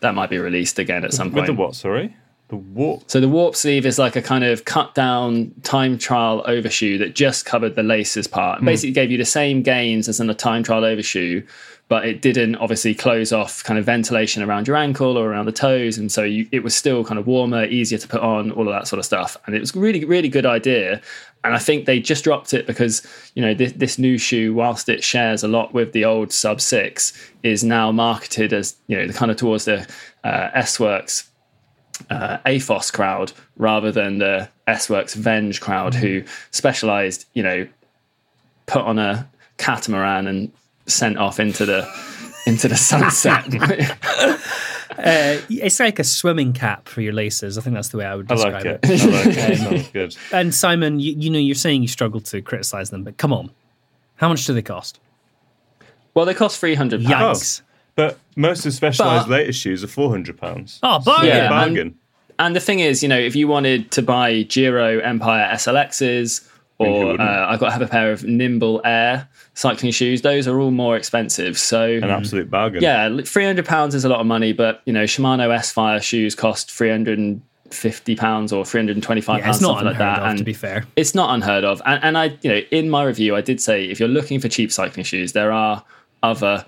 [0.01, 1.47] that might be released again at some With point.
[1.49, 2.17] the what, sorry?
[2.51, 3.05] The warp.
[3.07, 7.15] So the warp sleeve is like a kind of cut down time trial overshoe that
[7.15, 8.59] just covered the laces part.
[8.59, 8.65] Hmm.
[8.65, 11.45] Basically gave you the same gains as in a time trial overshoe,
[11.87, 15.53] but it didn't obviously close off kind of ventilation around your ankle or around the
[15.53, 15.97] toes.
[15.97, 18.75] And so you, it was still kind of warmer, easier to put on, all of
[18.75, 19.37] that sort of stuff.
[19.47, 21.01] And it was really, really good idea.
[21.45, 24.89] And I think they just dropped it because, you know, this, this new shoe, whilst
[24.89, 27.13] it shares a lot with the old Sub 6,
[27.45, 29.89] is now marketed as, you know, the kind of towards the
[30.25, 31.30] uh, S Works
[32.09, 37.69] uh, Aethos crowd rather than the S Works Venge crowd who specialized, you know,
[38.67, 39.29] put on a
[39.59, 40.53] catamaran and
[40.87, 41.89] sent off into the
[42.47, 43.45] into the sunset.
[44.99, 47.57] Uh, it's like a swimming cap for your laces.
[47.57, 48.81] I think that's the way I would I describe like it.
[48.83, 49.01] it.
[49.01, 49.59] I like it.
[49.59, 50.17] Sounds good.
[50.31, 53.51] And Simon, you, you know, you're saying you struggle to criticize them, but come on,
[54.17, 55.01] how much do they cost?
[56.13, 57.63] well, they cost three hundred pounds.
[58.01, 58.09] Yikes!
[58.09, 60.79] But most of Specialized But- latest shoes are four hundred pounds.
[60.83, 61.29] Oh, bargain!
[61.29, 61.95] Yeah, bargain.
[62.39, 66.49] And the thing is, you know, if you wanted to buy Giro Empire SLXs,
[66.79, 67.21] or wouldn't?
[67.21, 70.71] uh, I've got to have a pair of Nimbl Air cycling shoes, those are all
[70.71, 71.59] more expensive.
[71.59, 72.83] So An absolute bargain.
[72.83, 76.35] yeah, three hundred pounds is a lot of money, but you know, Shimano S-Phyre shoes
[76.35, 79.87] cost three hundred and fifty pounds or three hundred and twenty-five pounds, it's not something
[79.89, 80.23] like unheard that.
[80.23, 80.87] of, and to be fair.
[80.97, 81.83] it's not unheard of.
[81.85, 84.49] And, and I, you know, in my review, I did say if you're looking for
[84.49, 85.85] cheap cycling shoes, there are
[86.23, 86.65] other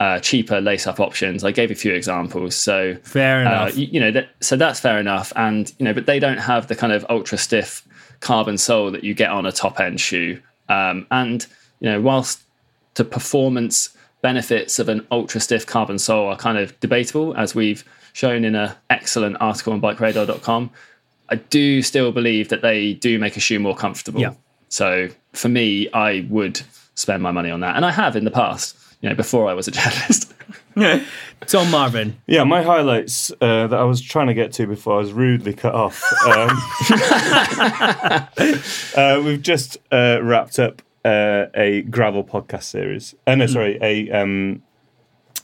[0.00, 1.44] uh, cheaper lace-up options.
[1.44, 2.56] I gave a few examples.
[2.56, 3.76] So Fair uh, enough.
[3.76, 5.32] you, you know, so that's fair enough.
[5.36, 7.86] And you know, but they don't have the kind of ultra stiff
[8.20, 10.40] carbon sole that you get on a top-end shoe.
[10.68, 11.46] Um, and
[11.80, 12.40] you know, whilst
[12.94, 13.90] the performance
[14.22, 18.54] benefits of an ultra stiff carbon sole are kind of debatable, as we've shown in
[18.54, 20.70] an excellent article on bikeradar.com.
[21.28, 24.20] I do still believe that they do make a shoe more comfortable.
[24.20, 24.34] Yeah.
[24.68, 26.60] So for me, I would
[26.94, 28.76] spend my money on that, and I have in the past.
[29.00, 30.34] You know, before I was a journalist.
[31.46, 32.16] Tom Marvin.
[32.26, 35.52] Yeah, my highlights uh, that I was trying to get to before I was rudely
[35.54, 36.02] cut off.
[36.26, 36.50] Um,
[38.96, 43.14] uh, we've just uh, wrapped up uh, a gravel podcast series.
[43.26, 44.62] Uh, no, sorry, a um,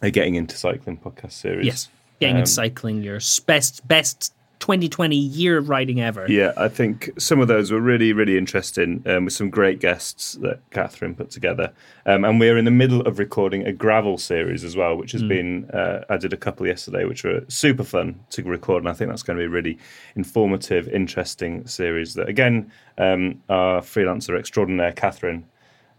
[0.02, 1.66] a getting into cycling podcast series.
[1.66, 1.88] Yes,
[2.20, 4.34] getting Um, into cycling, your best best
[4.66, 6.26] 2020 year of writing ever.
[6.28, 10.32] Yeah, I think some of those were really, really interesting um, with some great guests
[10.40, 11.72] that Catherine put together.
[12.04, 15.22] Um, and we're in the middle of recording a gravel series as well, which has
[15.22, 18.82] been, uh, I did a couple yesterday, which were super fun to record.
[18.82, 19.78] And I think that's going to be a really
[20.16, 25.46] informative, interesting series that, again, um, our freelancer extraordinaire, Catherine,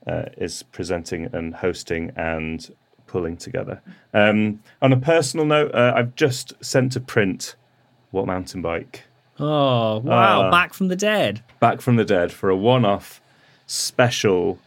[0.07, 2.69] uh, is presenting and hosting and
[3.05, 3.81] pulling together.
[4.13, 7.55] Um, on a personal note, uh, I've just sent to print
[8.11, 9.03] What Mountain Bike
[9.39, 10.43] Oh wow!
[10.43, 10.51] Ah.
[10.51, 11.43] Back from the dead.
[11.59, 13.21] Back from the Dead for a one-off
[13.67, 14.57] special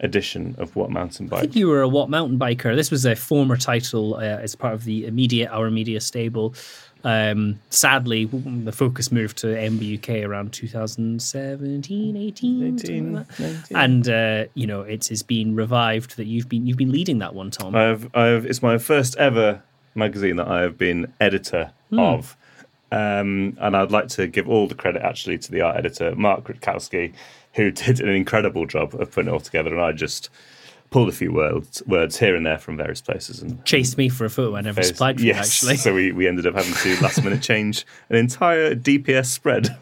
[0.00, 1.38] edition of What Mountain Bike.
[1.38, 2.74] I think you were a what mountain biker.
[2.76, 6.54] This was a former title uh, as part of the immediate our media stable.
[7.04, 13.70] Um, sadly, the focus moved to MBUK around 2017, 18, something like that.
[13.72, 16.16] and uh, you know it is been revived.
[16.16, 17.74] That you've been you've been leading that one, Tom.
[17.74, 19.62] I've, I've, it's my first ever
[19.98, 21.98] magazine that I have been editor Hmm.
[21.98, 22.36] of.
[22.90, 26.44] Um, and I'd like to give all the credit actually to the art editor, Mark
[26.44, 27.12] Rutkowski,
[27.54, 29.70] who did an incredible job of putting it all together.
[29.74, 30.30] And I just
[30.90, 34.24] pulled a few words, words here and there from various places and Chased me for
[34.24, 35.62] a photo I never supplied for yes.
[35.62, 35.76] actually.
[35.84, 39.76] So we, we ended up having to last minute change an entire DPS spread.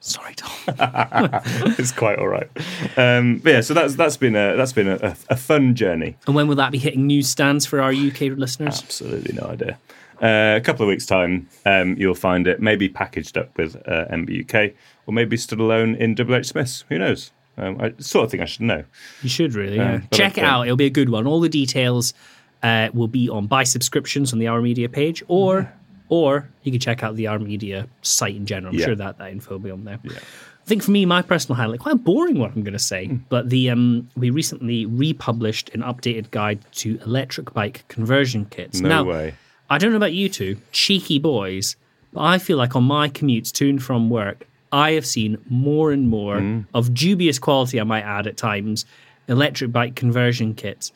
[0.00, 0.52] Sorry, Tom.
[1.78, 2.48] it's quite all right.
[2.96, 6.16] Um, but yeah, so that's that's been a that's been a, a, fun journey.
[6.26, 8.80] and when will that be hitting newsstands for our UK listeners?
[8.80, 9.78] Absolutely no idea.
[10.22, 14.04] Uh, a couple of weeks' time, um, you'll find it maybe packaged up with uh,
[14.10, 14.74] MBUK
[15.06, 16.84] or maybe stood alone in WH Smiths.
[16.88, 17.30] Who knows?
[17.56, 18.84] Um, I sort of think I should know.
[19.22, 19.94] You should really, yeah.
[19.94, 20.62] Um, Check it out.
[20.62, 21.26] It'll be a good one.
[21.26, 22.14] All the details
[22.62, 25.72] uh, will be on buy subscriptions on the Our Media page, or
[26.08, 28.72] or you can check out the Our Media site in general.
[28.72, 28.86] I'm Yeah.
[28.86, 29.98] sure that that info will be on there.
[30.06, 33.16] I think for me, my personal highlight, quite boring what I'm going to say, Hmm.
[33.30, 38.80] but the um, we recently republished an updated guide to electric bike conversion kits.
[38.80, 39.34] No now, way.
[39.70, 41.76] I don't know about you two, cheeky boys,
[42.12, 45.92] but I feel like on my commutes to and from work, I have seen more
[45.92, 46.60] and more Hmm.
[46.74, 48.84] of dubious quality, I might add at times,
[49.28, 50.92] electric bike conversion kits.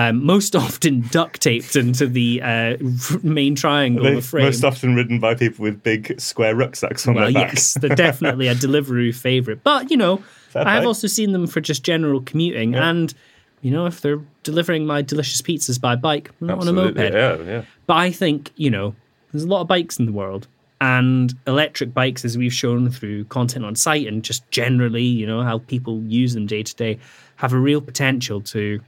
[0.00, 2.76] Um, most often duct taped into the uh,
[3.22, 4.46] main triangle of the frame.
[4.46, 7.52] most often ridden by people with big square rucksacks on well, their back.
[7.52, 9.62] yes, they're definitely a delivery favourite.
[9.62, 10.86] But, you know, Fair I have play.
[10.86, 12.74] also seen them for just general commuting.
[12.74, 13.12] And,
[13.60, 16.96] you know, if they're delivering my delicious pizzas by bike, not on a moped.
[16.98, 17.64] Yeah, yeah.
[17.86, 18.94] But I think, you know,
[19.32, 20.48] there's a lot of bikes in the world.
[20.80, 25.42] And electric bikes, as we've shown through content on site and just generally, you know,
[25.42, 26.98] how people use them day to day,
[27.36, 28.80] have a real potential to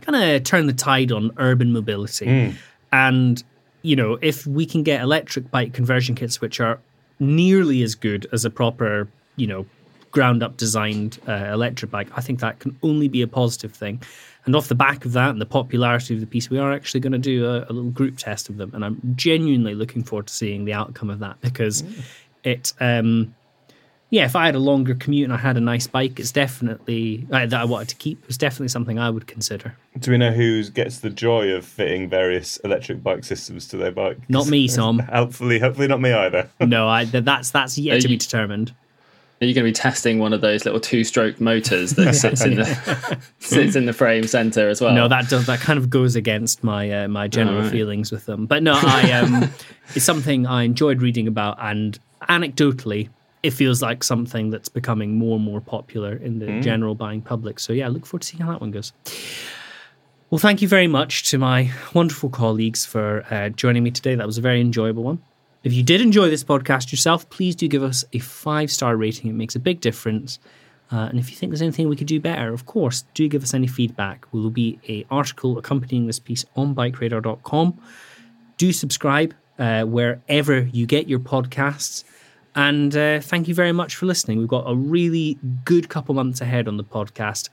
[0.00, 2.26] kind of turn the tide on urban mobility.
[2.92, 3.42] And,
[3.82, 6.78] you know, if we can get electric bike conversion kits which are
[7.18, 9.66] nearly as good as a proper, you know,
[10.10, 14.00] ground up designed uh, electric bike, I think that can only be a positive thing.
[14.46, 17.00] And off the back of that and the popularity of the piece, we are actually
[17.00, 18.70] going to do a, a little group test of them.
[18.72, 21.84] And I'm genuinely looking forward to seeing the outcome of that because
[22.44, 23.34] it, um,
[24.10, 27.26] yeah, if I had a longer commute and I had a nice bike, it's definitely
[27.30, 28.24] uh, that I wanted to keep.
[28.26, 29.76] It's definitely something I would consider.
[29.98, 33.92] Do we know who gets the joy of fitting various electric bike systems to their
[33.92, 34.18] bike?
[34.30, 35.00] Not me, Tom.
[35.00, 36.48] hopefully, hopefully not me either.
[36.60, 38.72] no, I that's that's yet Are to be determined.
[39.40, 42.56] Are you going to be testing one of those little two-stroke motors that sits in
[42.56, 44.94] the sits in the frame center as well?
[44.94, 47.70] No, that does that kind of goes against my uh, my general Alright.
[47.70, 48.46] feelings with them.
[48.46, 49.50] But no, I um,
[49.94, 53.10] it's something I enjoyed reading about, and anecdotally,
[53.42, 56.62] it feels like something that's becoming more and more popular in the Mm.
[56.62, 57.60] general buying public.
[57.60, 58.92] So yeah, I look forward to seeing how that one goes.
[60.30, 64.14] Well, thank you very much to my wonderful colleagues for uh, joining me today.
[64.14, 65.20] That was a very enjoyable one.
[65.64, 69.30] If you did enjoy this podcast yourself, please do give us a five star rating.
[69.30, 70.38] It makes a big difference.
[70.90, 73.42] Uh, and if you think there's anything we could do better, of course, do give
[73.42, 74.26] us any feedback.
[74.32, 77.78] There will be a article accompanying this piece on bikeradar.com.
[78.56, 82.04] Do subscribe uh, wherever you get your podcasts.
[82.54, 84.38] And uh, thank you very much for listening.
[84.38, 87.48] We've got a really good couple months ahead on the podcast.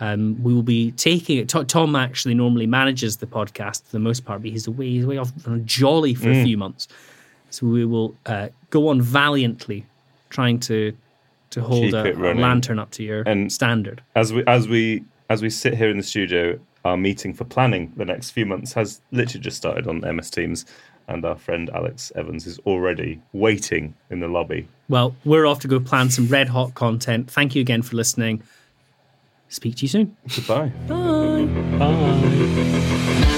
[0.00, 1.48] Um, we will be taking it.
[1.48, 4.88] Tom actually normally manages the podcast for the most part, but he's away.
[4.90, 6.44] He's away off on a jolly for a Mm.
[6.44, 6.88] few months.
[7.50, 9.86] So we will uh, go on valiantly,
[10.30, 10.92] trying to
[11.50, 14.02] to hold a, a lantern up to your And- standard.
[14.14, 17.92] As we as we as we sit here in the studio, our meeting for planning
[17.96, 20.64] the next few months has literally just started on MS Teams,
[21.10, 24.68] and our friend Alex Evans is already waiting in the lobby.
[24.88, 27.30] Well, we're off to go plan some red hot content.
[27.30, 28.42] Thank you again for listening.
[29.48, 30.16] Speak to you soon.
[30.34, 30.72] Goodbye.
[30.86, 31.44] Bye.
[31.78, 32.20] Bye.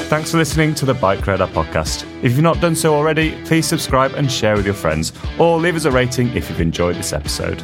[0.08, 2.04] Thanks for listening to the Bike Radar podcast.
[2.22, 5.74] If you've not done so already, please subscribe and share with your friends, or leave
[5.74, 7.62] us a rating if you've enjoyed this episode.